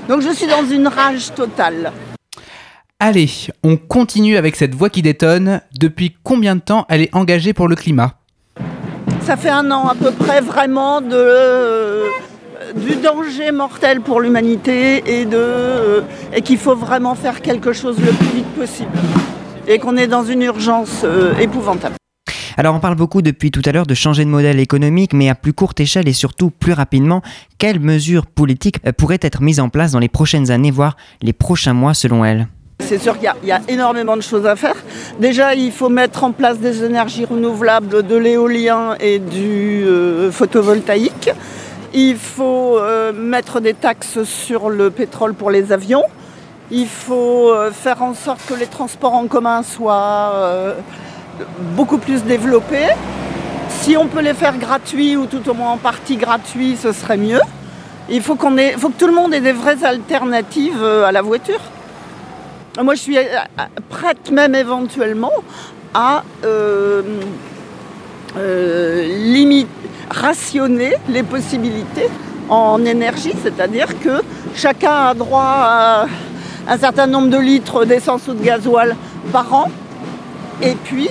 [0.09, 1.91] Donc je suis dans une rage totale.
[3.03, 5.61] Allez, on continue avec cette voix qui détonne.
[5.75, 8.13] Depuis combien de temps elle est engagée pour le climat?
[9.21, 12.05] Ça fait un an à peu près vraiment de, euh,
[12.75, 17.97] du danger mortel pour l'humanité et, de, euh, et qu'il faut vraiment faire quelque chose
[17.97, 18.91] le plus vite possible.
[19.67, 21.95] Et qu'on est dans une urgence euh, épouvantable.
[22.55, 25.33] Alors on parle beaucoup depuis tout à l'heure de changer de modèle économique, mais à
[25.33, 27.23] plus courte échelle et surtout plus rapidement,
[27.57, 31.73] quelles mesures politiques pourraient être mises en place dans les prochaines années, voire les prochains
[31.73, 32.47] mois selon elle?
[32.81, 34.75] C'est sûr qu'il y, a énormément de choses à faire.
[35.19, 41.31] Déjà, il faut mettre en place des énergies renouvelables, de l'éolien et du euh, photovoltaïque.
[41.93, 46.03] Il faut euh, mettre des taxes sur le pétrole pour les avions.
[46.71, 50.75] Il faut euh, faire en sorte que les transports en commun soient
[51.75, 52.89] beaucoup plus développés.
[53.81, 57.17] Si on peut les faire gratuits ou tout au moins en partie gratuits, ce serait
[57.17, 57.41] mieux.
[58.09, 61.61] Il faut, que tout le monde ait des vraies alternatives à la voiture.
[62.79, 65.33] Moi, je suis euh, euh, prête même éventuellement
[65.93, 67.01] à euh,
[70.09, 72.07] rationner les possibilités
[72.47, 74.21] en énergie, c'est-à-dire que
[74.55, 76.05] chacun a droit à
[76.69, 78.95] un certain nombre de litres d'essence ou de gasoil
[79.33, 79.69] par an,
[80.61, 81.09] et puis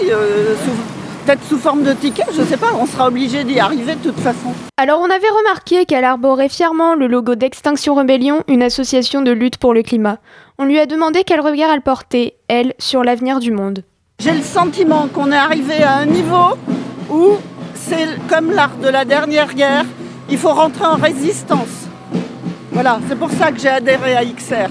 [1.24, 4.20] Peut-être sous forme de ticket, je sais pas, on sera obligé d'y arriver de toute
[4.20, 4.52] façon.
[4.78, 9.58] Alors on avait remarqué qu'elle arborait fièrement le logo d'Extinction Rebellion, une association de lutte
[9.58, 10.18] pour le climat.
[10.58, 13.84] On lui a demandé quel regard elle portait, elle, sur l'avenir du monde.
[14.18, 16.56] J'ai le sentiment qu'on est arrivé à un niveau
[17.10, 17.36] où
[17.74, 19.84] c'est comme l'art de la dernière guerre,
[20.28, 21.88] il faut rentrer en résistance.
[22.72, 24.70] Voilà, c'est pour ça que j'ai adhéré à XR.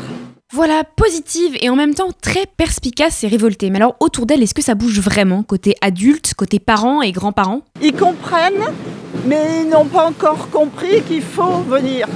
[0.51, 3.69] Voilà, positive et en même temps très perspicace et révoltée.
[3.69, 7.61] Mais alors autour d'elle, est-ce que ça bouge vraiment côté adulte, côté parents et grands-parents?
[7.83, 8.65] Ils comprennent,
[9.27, 12.07] mais ils n'ont pas encore compris qu'il faut venir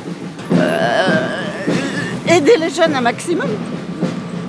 [0.51, 1.41] euh,
[2.27, 3.49] aider les jeunes un maximum.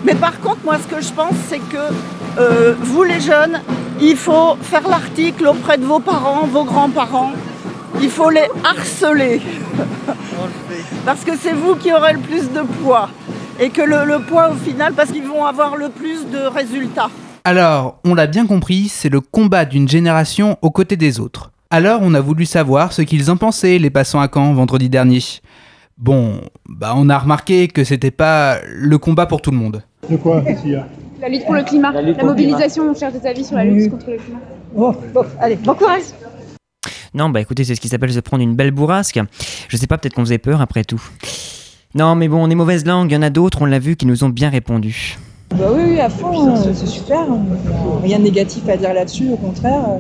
[0.03, 1.77] Mais par contre, moi, ce que je pense, c'est que
[2.38, 3.61] euh, vous, les jeunes,
[4.01, 7.33] il faut faire l'article auprès de vos parents, vos grands-parents.
[8.01, 9.42] Il faut les harceler.
[11.05, 13.11] Parce que c'est vous qui aurez le plus de poids.
[13.61, 17.11] Et que le, le poids, au final, parce qu'ils vont avoir le plus de résultats.
[17.45, 21.53] Alors, on l'a bien compris, c'est le combat d'une génération aux côtés des autres.
[21.71, 25.21] Alors, on a voulu savoir ce qu'ils en pensaient, les passants à Caen, vendredi dernier.
[25.99, 29.83] Bon, bah on a remarqué que c'était pas le combat pour tout le monde.
[30.11, 30.43] De quoi
[31.21, 34.11] La lutte pour le climat, la, mobilisation, on cherche des avis sur la lutte contre
[34.11, 34.40] le climat.
[34.75, 36.03] Oh, oh, allez, bon courage
[37.14, 39.21] Non, bah écoutez, c'est ce qui s'appelle se prendre une belle bourrasque.
[39.69, 41.03] Je sais pas, peut-être qu'on faisait peur après tout.
[41.94, 43.94] Non, mais bon, on est mauvaise langue, il y en a d'autres, on l'a vu,
[43.96, 45.16] qui nous ont bien répondu.
[45.57, 47.20] Bah oui, oui, à fond, euh, c'est super.
[48.02, 49.83] Rien de négatif à dire là-dessus, au contraire.
[49.88, 49.98] euh,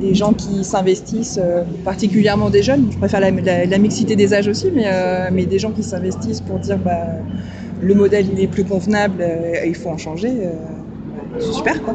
[0.00, 2.88] Des gens qui s'investissent, euh, particulièrement des jeunes.
[2.90, 5.82] Je préfère la, la- la mixité des âges aussi, mais, euh, mais des gens qui
[5.84, 7.06] s'investissent pour dire bah,
[7.80, 10.28] le modèle il est plus convenable, euh, il faut en changer.
[10.30, 10.52] euh,
[11.38, 11.94] c'est super quoi.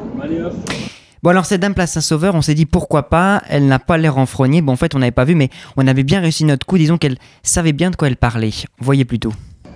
[1.24, 4.16] Bon, alors cette dame place Saint-Sauveur, on s'est dit pourquoi pas, elle n'a pas l'air
[4.16, 4.62] renfrognée.
[4.62, 6.78] Bon, en fait, on n'avait pas vu, mais on avait bien réussi notre coup.
[6.78, 8.52] Disons qu'elle savait bien de quoi elle parlait.
[8.80, 9.32] Voyez plutôt.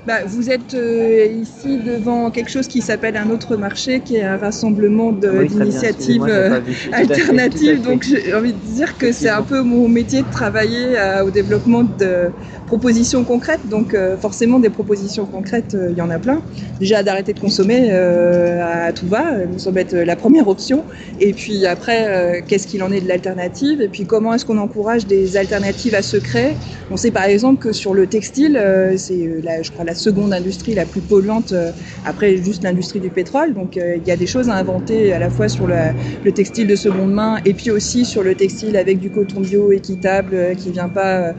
[0.08, 4.24] Bah, vous êtes euh, ici devant quelque chose qui s'appelle un autre marché, qui est
[4.24, 6.62] un rassemblement Oui, bien, d'initiatives euh,
[6.94, 7.82] alternatives.
[7.82, 11.30] Donc j'ai envie de dire que c'est un peu mon métier de travailler euh, au
[11.30, 12.30] développement de
[12.68, 13.68] propositions concrètes.
[13.68, 16.42] Donc euh, forcément des propositions concrètes, euh, il y en a plein.
[16.80, 20.86] Déjà d'arrêter de consommer à tout va, nous semble être la première option.
[21.20, 23.82] Et puis après, qu'est-ce qu'il en est de l'alternative?
[23.82, 26.54] Et puis comment est-ce qu'on encourage des alternatives à se créer
[26.92, 28.62] On sait par exemple que sur le textile,
[28.96, 31.72] c'est la, je crois la seconde industrie la plus polluante euh,
[32.06, 33.54] après juste l'industrie du pétrole.
[33.54, 35.76] Donc euh, il y a des choses à inventer à la fois sur le,
[36.24, 39.72] le textile de seconde main et puis aussi sur le textile avec du coton bio
[39.72, 41.34] équitable euh, qui vient pas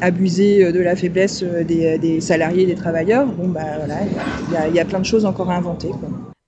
[0.00, 3.26] abuser de la faiblesse des, salariés, des travailleurs.
[3.26, 3.96] Bon bah voilà,
[4.68, 5.88] il y a, plein de choses encore à inventer.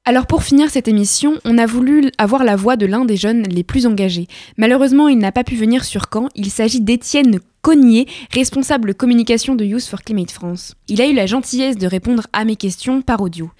[0.06, 3.44] Alors pour finir cette émission, on a voulu avoir la voix de l'un des jeunes
[3.44, 4.28] les plus engagés.
[4.58, 6.28] Malheureusement, il n'a pas pu venir sur Caen.
[6.34, 10.74] Il s'agit d'Étienne Cognier, responsable communication de Youth for Climate France.
[10.88, 13.50] Il a eu la gentillesse de répondre à mes questions par audio.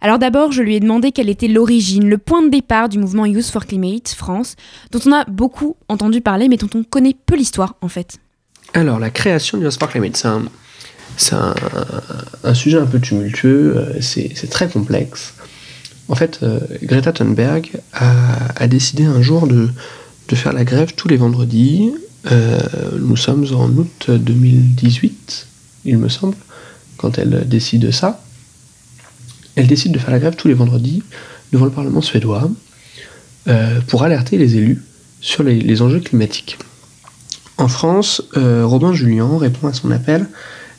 [0.00, 3.26] Alors d'abord, je lui ai demandé quelle était l'origine, le point de départ du mouvement
[3.26, 4.56] Youth for Climate France,
[4.92, 8.16] dont on a beaucoup entendu parler, mais dont on connaît peu l'histoire en fait.
[8.72, 10.16] Alors, la création du Spark Climate,
[11.18, 15.34] c'est un, sujet un peu tumultueux, euh, c'est très complexe.
[16.10, 19.68] En fait, euh, Greta Thunberg a, décidé un jour de,
[20.34, 21.92] faire la grève tous les vendredis.
[22.32, 22.58] Euh,
[22.98, 25.46] nous sommes en août 2018,
[25.84, 26.34] il me semble,
[26.96, 28.24] quand elle décide ça.
[29.54, 31.04] Elle décide de faire la grève tous les vendredis
[31.52, 32.50] devant le Parlement suédois
[33.46, 34.82] euh, pour alerter les élus
[35.20, 36.58] sur les- enjeux climatiques.
[37.56, 40.26] En France, Robin Julien répond à son appel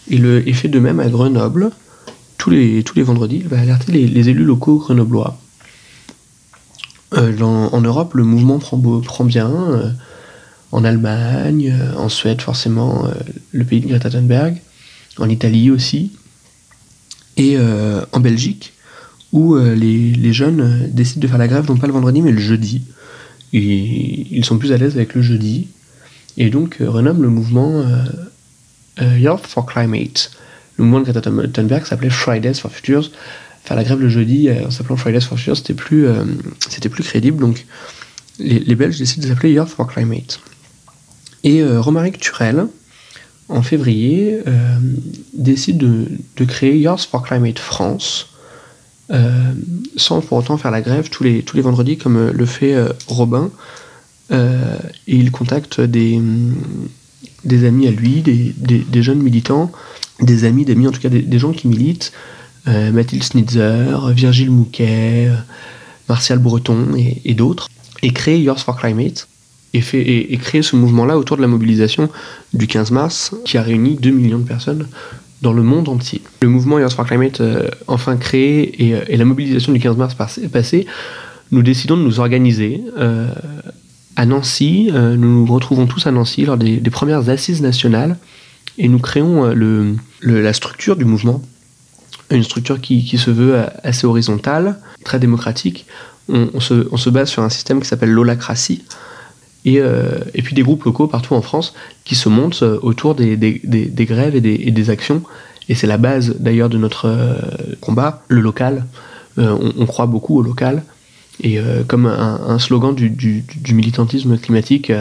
[0.09, 1.71] et, le, et fait de même à Grenoble.
[2.41, 5.39] Tous les, vendredis, il va alerter les, élus locaux grenoblois.
[7.13, 9.51] Euh, en Europe, le mouvement prend, bien.
[9.51, 9.91] euh,
[10.71, 13.08] en Allemagne, euh, en Suède, forcément,
[13.51, 14.60] le pays de Greta Thunberg.
[15.19, 16.13] En Italie aussi.
[17.38, 18.73] Et en Belgique,
[19.32, 22.82] où les, jeunes décident de faire la grève, non pas le vendredi, mais le jeudi.
[23.54, 25.67] Et ils sont plus à l'aise avec le jeudi
[26.38, 27.86] et donc euh, renomme le mouvement
[28.99, 30.32] Youth for Climate.
[30.81, 33.11] Le mouvement de Greta Thun- Thunberg s'appelait Fridays for Futures.
[33.63, 36.23] Faire la grève le jeudi euh, en s'appelant Fridays for Futures, c'était plus, euh,
[37.03, 37.39] crédible.
[37.39, 37.67] Donc
[38.39, 40.39] les, Belges décident de s'appeler Youth for Climate.
[41.43, 42.65] Et euh, Romaric Turel,
[43.47, 44.39] en février,
[45.33, 48.29] décide de, créer Youth for Climate France,
[49.97, 52.75] sans pour autant faire la grève tous les, vendredis comme le fait
[53.07, 53.51] Robin.
[54.31, 54.35] Et
[55.05, 56.15] il contacte des,
[57.65, 59.69] amis à lui, des jeunes militants,
[60.21, 62.12] des amis, d'amis, en tout cas des, gens qui militent,
[62.67, 65.36] euh, Mathilde Snitzer, Virgile Mouquet, euh,
[66.10, 67.69] Martial Breton et, d'autres,
[68.03, 69.27] et crée Yours for Climate,
[69.73, 72.10] et, créer ce mouvement-là autour de la mobilisation
[72.53, 74.88] du 15 mars, qui a réuni 2 millions de personnes
[75.41, 76.21] dans le monde entier.
[76.41, 80.86] Le mouvement Yours for Climate, euh, enfin créé, et, la mobilisation du 15 mars passé,
[81.51, 82.81] nous décidons de nous organiser
[84.15, 88.17] à Nancy, nous nous retrouvons tous à Nancy lors des premières assises nationales
[88.78, 91.41] et nous créons euh, le, la structure du mouvement,
[92.30, 95.86] une structure qui, qui se veut euh, assez horizontale, très démocratique.
[96.30, 98.84] On, se, on se base sur un système qui s'appelle l'holacratie
[99.65, 101.74] et, euh, et puis des groupes locaux partout en France
[102.05, 105.24] qui se montent autour des, des- des- grèves et des, actions.
[105.67, 107.13] Et c'est la base d'ailleurs de notre
[107.82, 108.86] combat, le local.
[109.38, 110.84] On, croit beaucoup au local.
[111.43, 114.91] Et comme un, slogan du- du militantisme climatique,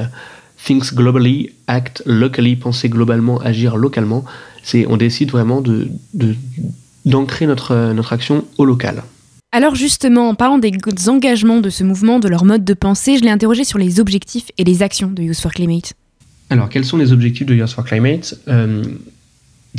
[0.65, 4.25] Think globally, act locally, penser globalement, agir localement,
[4.63, 5.89] c'est on décide vraiment de,
[7.07, 9.03] d'ancrer notre, notre action au local.
[9.53, 10.73] Alors justement, en parlant des
[11.09, 14.51] engagements de ce mouvement, de leur mode de pensée, je l'ai interrogé sur les objectifs
[14.59, 15.95] et les actions de Youth for Climate.
[16.51, 18.39] Alors, quels sont les objectifs de Years for Climate?
[18.49, 18.83] Euh,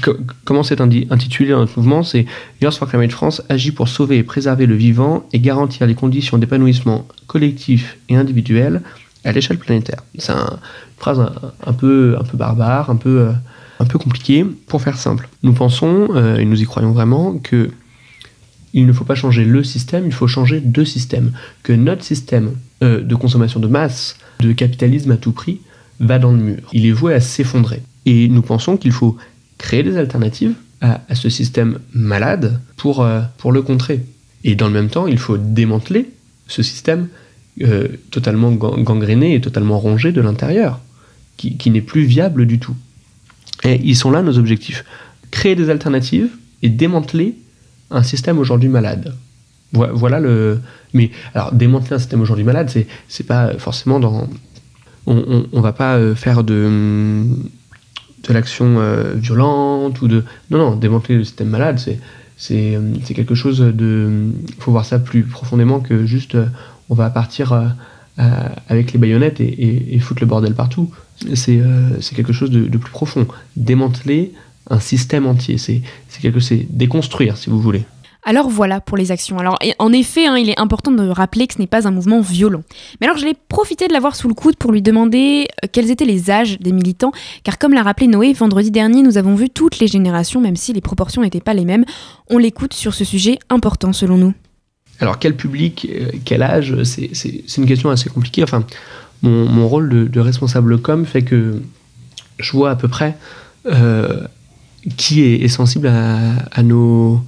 [0.02, 2.02] co- Comment c'est intitulé dans notre mouvement?
[2.04, 2.26] C'est
[2.62, 6.38] Years for Climate France agit pour sauver et préserver le vivant et garantir les conditions
[6.38, 8.82] d'épanouissement collectif et individuel
[9.24, 10.04] à l'échelle planétaire.
[10.18, 11.20] C'est un- une phrase
[11.66, 13.32] un, peu, un peu barbare, un peu, euh,
[13.80, 14.46] un peu compliquée.
[14.68, 17.72] Pour faire simple, nous pensons, euh, et nous y croyons vraiment, que
[18.74, 21.34] il ne faut pas changer le système, il faut changer deux systèmes.
[21.64, 22.52] Que notre système
[22.84, 25.60] euh, de consommation de masse, de capitalisme à tout prix,
[26.00, 26.70] va dans le mur.
[26.72, 27.82] Il est voué à s'effondrer.
[28.06, 29.18] Et nous pensons qu'il faut
[29.58, 33.06] créer des alternatives à, ce système malade pour,
[33.38, 34.04] pour le contrer.
[34.44, 36.10] Et dans le même temps, il faut démanteler
[36.48, 37.08] ce système
[37.62, 40.80] euh, totalement gan- gangréné et totalement rongé de l'intérieur,
[41.38, 42.76] qui, n'est plus viable du tout.
[43.64, 44.86] Et ils sont là nos objectifs.
[45.32, 46.30] Créer des alternatives
[46.62, 47.36] et démanteler
[47.90, 49.16] un système aujourd'hui malade.
[49.74, 50.60] Voi- Voilà le.
[50.94, 54.30] Mais alors, démanteler un système aujourd'hui malade, c'est, c'est pas forcément dans.
[55.08, 57.24] On, va pas euh, faire de,
[58.28, 60.24] de l'action euh, violente ou de.
[60.52, 62.00] Non, non, démanteler le système malade, c'est,
[62.38, 62.80] c'est,
[63.14, 64.30] quelque chose de.
[64.48, 66.38] Il faut voir ça plus profondément que juste
[66.92, 67.68] on va partir euh,
[68.20, 70.92] euh, avec les baïonnettes et, foutre le bordel partout.
[71.34, 73.26] C'est, euh, quelque chose de, plus profond.
[73.56, 74.34] Démanteler
[74.70, 75.82] un système entier, c'est,
[76.22, 77.86] quelque c'est déconstruire si vous voulez.
[78.24, 79.40] Alors voilà pour les actions.
[79.40, 82.20] Alors en effet, hein, il est important de rappeler que ce n'est pas un mouvement
[82.20, 82.62] violent.
[83.00, 86.30] Mais alors j'allais profiter de l'avoir sous le coude pour lui demander quels étaient les
[86.30, 87.14] âges des militants,
[87.44, 90.72] car comme l'a rappelé Noé, vendredi dernier, nous avons vu toutes les générations, même si
[90.72, 91.86] les proportions n'étaient pas les mêmes.
[92.30, 94.34] On l'écoute sur ce sujet important selon nous.
[95.02, 98.44] Alors quel public, euh, quel âge, c'est, une question assez compliquée.
[98.44, 98.64] Enfin,
[99.24, 101.62] mon, mon rôle de, responsable com fait que
[102.40, 103.18] je vois à peu près
[103.66, 104.22] euh,
[104.98, 107.22] qui est, sensible à, nos,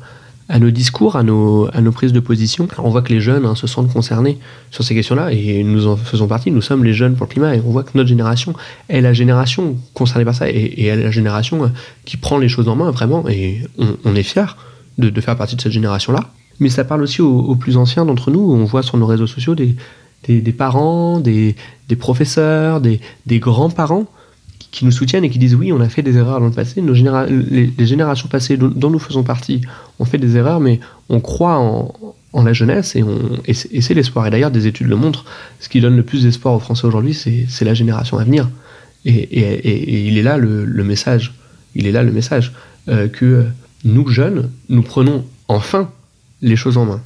[0.49, 2.67] à nos discours, à nos, à nos prises de position.
[2.77, 4.39] On voit que les jeunes hein, se sentent concernés
[4.71, 6.51] sur ces questions-là et nous en faisons partie.
[6.51, 8.53] Nous sommes les jeunes pour le climat et on voit que notre génération
[8.89, 11.67] est la génération concernée par ça et, est la génération euh,
[12.05, 14.55] qui prend les choses en main vraiment et on, on est fiers
[14.97, 16.29] de, de faire partie de cette génération-là.
[16.59, 18.39] Mais ça parle aussi aux, plus anciens d'entre nous.
[18.39, 19.75] On voit sur nos réseaux sociaux des,
[20.51, 21.55] parents, des,
[21.97, 22.99] professeurs, des,
[23.39, 24.05] grands-parents
[24.71, 26.81] qui, nous soutiennent et qui disent oui, on a fait des erreurs dans le passé.
[26.81, 29.61] Nos généra- les, générations passées dont, nous faisons partie
[29.99, 30.79] ont fait des erreurs, mais
[31.09, 31.93] on croit en,
[32.43, 34.27] la jeunesse et, c'est l'espoir.
[34.27, 35.25] Et d'ailleurs, des études le montrent.
[35.59, 38.49] Ce qui donne le plus d'espoir aux Français aujourd'hui, c'est la génération à venir.
[39.05, 41.33] Et, il est là le, le message.
[41.75, 42.53] Il est là le message
[42.89, 43.45] euh, que
[43.83, 45.89] nous jeunes, nous prenons enfin
[46.43, 47.01] les choses en main.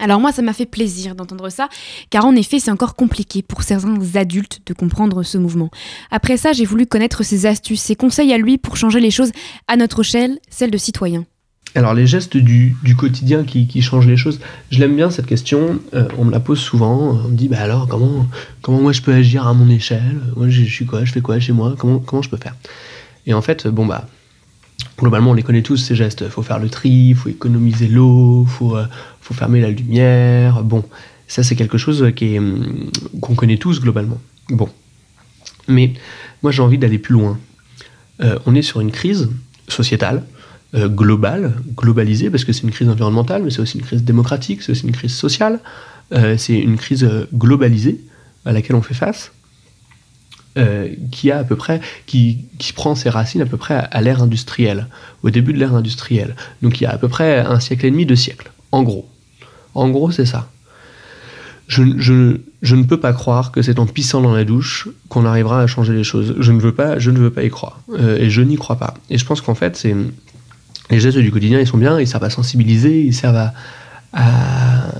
[0.00, 1.68] Alors moi, ça m'a fait plaisir d'entendre ça,
[2.08, 5.70] car en effet, c'est encore compliqué pour certains adultes de comprendre ce mouvement.
[6.10, 9.32] Après ça, j'ai voulu connaître ses astuces, ses conseils à lui pour changer les choses
[9.68, 11.26] à notre échelle, celle de citoyen.
[11.74, 14.40] Alors les gestes du, du quotidien qui, qui changent les choses,
[14.70, 17.60] je l'aime bien cette question, euh, on me la pose souvent, on me dit bah
[17.60, 18.26] alors comment,
[18.60, 21.22] comment moi je peux agir à mon échelle, moi je, je suis quoi, je fais
[21.22, 22.56] quoi chez moi, comment, comment je peux faire?
[23.26, 24.06] Et en fait, bon bah,
[24.98, 28.76] globalement on les connaît tous ces gestes, faut faire le tri, faut économiser l'eau, faut,
[28.76, 28.86] euh,
[29.20, 30.84] faut fermer la lumière, bon,
[31.26, 34.20] ça c'est quelque chose hum, qu'on connaît tous globalement.
[34.48, 34.68] Bon,
[35.68, 35.92] mais
[36.42, 37.38] moi j'ai envie d'aller plus loin.
[38.20, 39.30] Euh, on est sur une crise
[39.68, 40.24] sociétale,
[40.74, 44.62] euh, globale, globalisée, parce que c'est une crise environnementale, mais c'est aussi une crise démocratique,
[44.62, 45.60] c'est aussi une crise sociale,
[46.36, 47.98] c'est une crise globalisée
[48.44, 49.32] à laquelle on fait face,
[50.58, 54.00] euh, qui a à peu près, qui, qui prend ses racines à peu près à,
[54.02, 54.88] l'ère industrielle,
[55.22, 56.36] au début de l'ère industrielle.
[56.60, 59.08] Donc il y a à peu près un siècle et demi, deux siècles, en gros.
[59.74, 60.50] En gros, c'est ça.
[61.68, 65.24] Je, je, je ne peux pas croire que c'est en pissant dans la douche qu'on
[65.24, 66.34] arrivera à changer les choses.
[66.38, 67.80] Je ne veux pas, je ne veux pas y croire.
[67.98, 68.94] Euh, et je n'y crois pas.
[69.08, 69.96] Et je pense qu'en fait, c'est
[70.90, 73.50] les gestes du quotidien, ils sont bien, ils servent à sensibiliser, ils servent
[74.12, 74.92] à,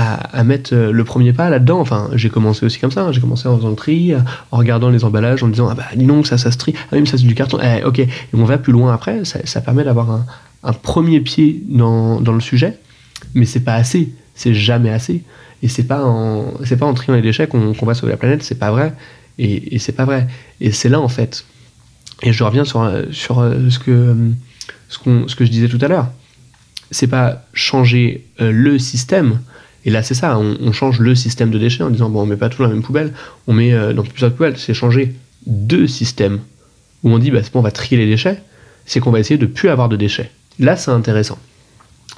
[0.00, 1.80] à- mettre euh, le premier pas là-dedans.
[1.80, 3.12] Enfin, j'ai commencé aussi comme ça, hein.
[3.12, 4.12] j'ai commencé en faisant le tri,
[4.50, 6.96] en regardant les emballages, en disant Ah bah dis donc, ça, ça se trie, ah
[6.96, 7.98] mais ça c'est du carton, Eh, ok.
[7.98, 10.10] Et on va plus loin après, ça, permet d'avoir
[10.62, 12.78] un, premier pied dans, le sujet,
[13.34, 15.22] mais c'est pas assez, c'est jamais assez.
[15.62, 18.42] Et c'est pas en, pas en triant les déchets qu'on qu'on va sauver la planète,
[18.42, 18.94] c'est pas vrai.
[19.40, 20.26] Et, c'est pas vrai.
[20.60, 21.44] Et c'est là en fait.
[22.22, 24.32] Et je reviens sur, euh, euh, ce, que,
[24.88, 26.08] ce, que je disais tout à l'heure.
[26.90, 29.40] C'est pas changer euh, le système.
[29.84, 32.36] Et là, c'est ça, on, change le système de déchets en disant bon, on met
[32.36, 33.12] pas tout dans la même poubelle,
[33.46, 34.58] on met euh, dans plusieurs poubelles.
[34.58, 35.14] C'est changer
[35.46, 36.40] deux systèmes
[37.02, 38.42] où on dit bah, bon, on va trier les déchets,
[38.84, 40.30] c'est qu'on va essayer de plus avoir de déchets.
[40.58, 41.38] Là, c'est intéressant.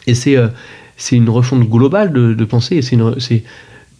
[0.06, 0.48] Et c'est euh,
[1.12, 3.14] une refonte globale de, de pensée, et c'est une,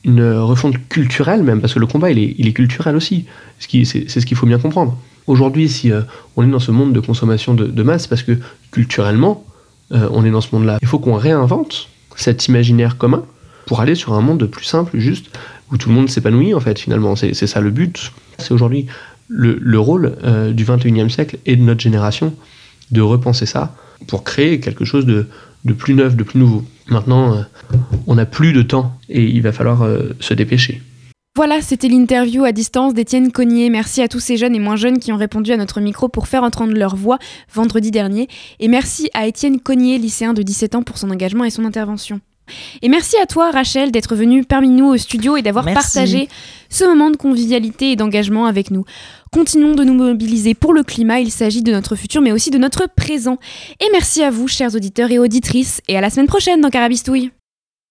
[0.05, 3.27] une refonte culturelle même, parce que le combat, il est, il est culturel aussi.
[3.61, 4.99] C'est ce qu'il faut bien comprendre.
[5.29, 6.03] Aujourd'hui, si euh,
[6.37, 8.39] on est dans ce monde de consommation de, de masse, parce que
[8.73, 9.45] culturellement,
[9.93, 13.25] euh, on est dans ce monde-là, il faut qu'on réinvente cet imaginaire commun
[13.67, 15.27] pour aller sur un monde plus simple, juste,
[15.71, 17.17] où tout le monde s'épanouit, en fait, finalement.
[17.17, 18.13] C'est ça le but.
[18.39, 18.87] C'est aujourd'hui
[19.29, 22.35] le, le rôle euh, du 21e siècle et de notre génération
[22.91, 23.75] de repenser ça
[24.07, 25.27] pour créer quelque chose de,
[25.65, 26.65] de plus neuf, de plus nouveau.
[26.89, 27.43] Maintenant, euh,
[28.07, 30.83] on n'a plus de temps et il va falloir euh, se dépêcher.
[31.35, 33.71] Voilà, c'était l'interview à distance d'Étienne Cognier.
[33.71, 36.29] Merci à tous ces jeunes et moins jeunes qui ont répondu à notre micro pour
[36.29, 37.19] faire entendre leur voix
[37.55, 38.29] vendredi dernier.
[38.61, 42.21] Et merci à Étienne Cognier, lycéen de 17 ans, pour son engagement et son intervention.
[42.83, 46.29] Et merci à toi, Rachel, d'être venue parmi nous au studio et d'avoir partagé
[46.69, 48.85] ce moment de convivialité et d'engagement avec nous.
[49.33, 52.59] Continuons de nous mobiliser pour le climat, il s'agit de notre futur mais aussi de
[52.59, 53.39] notre présent.
[53.81, 57.31] Et merci à vous, chers auditeurs et auditrices, et à la semaine prochaine dans Carabistouille.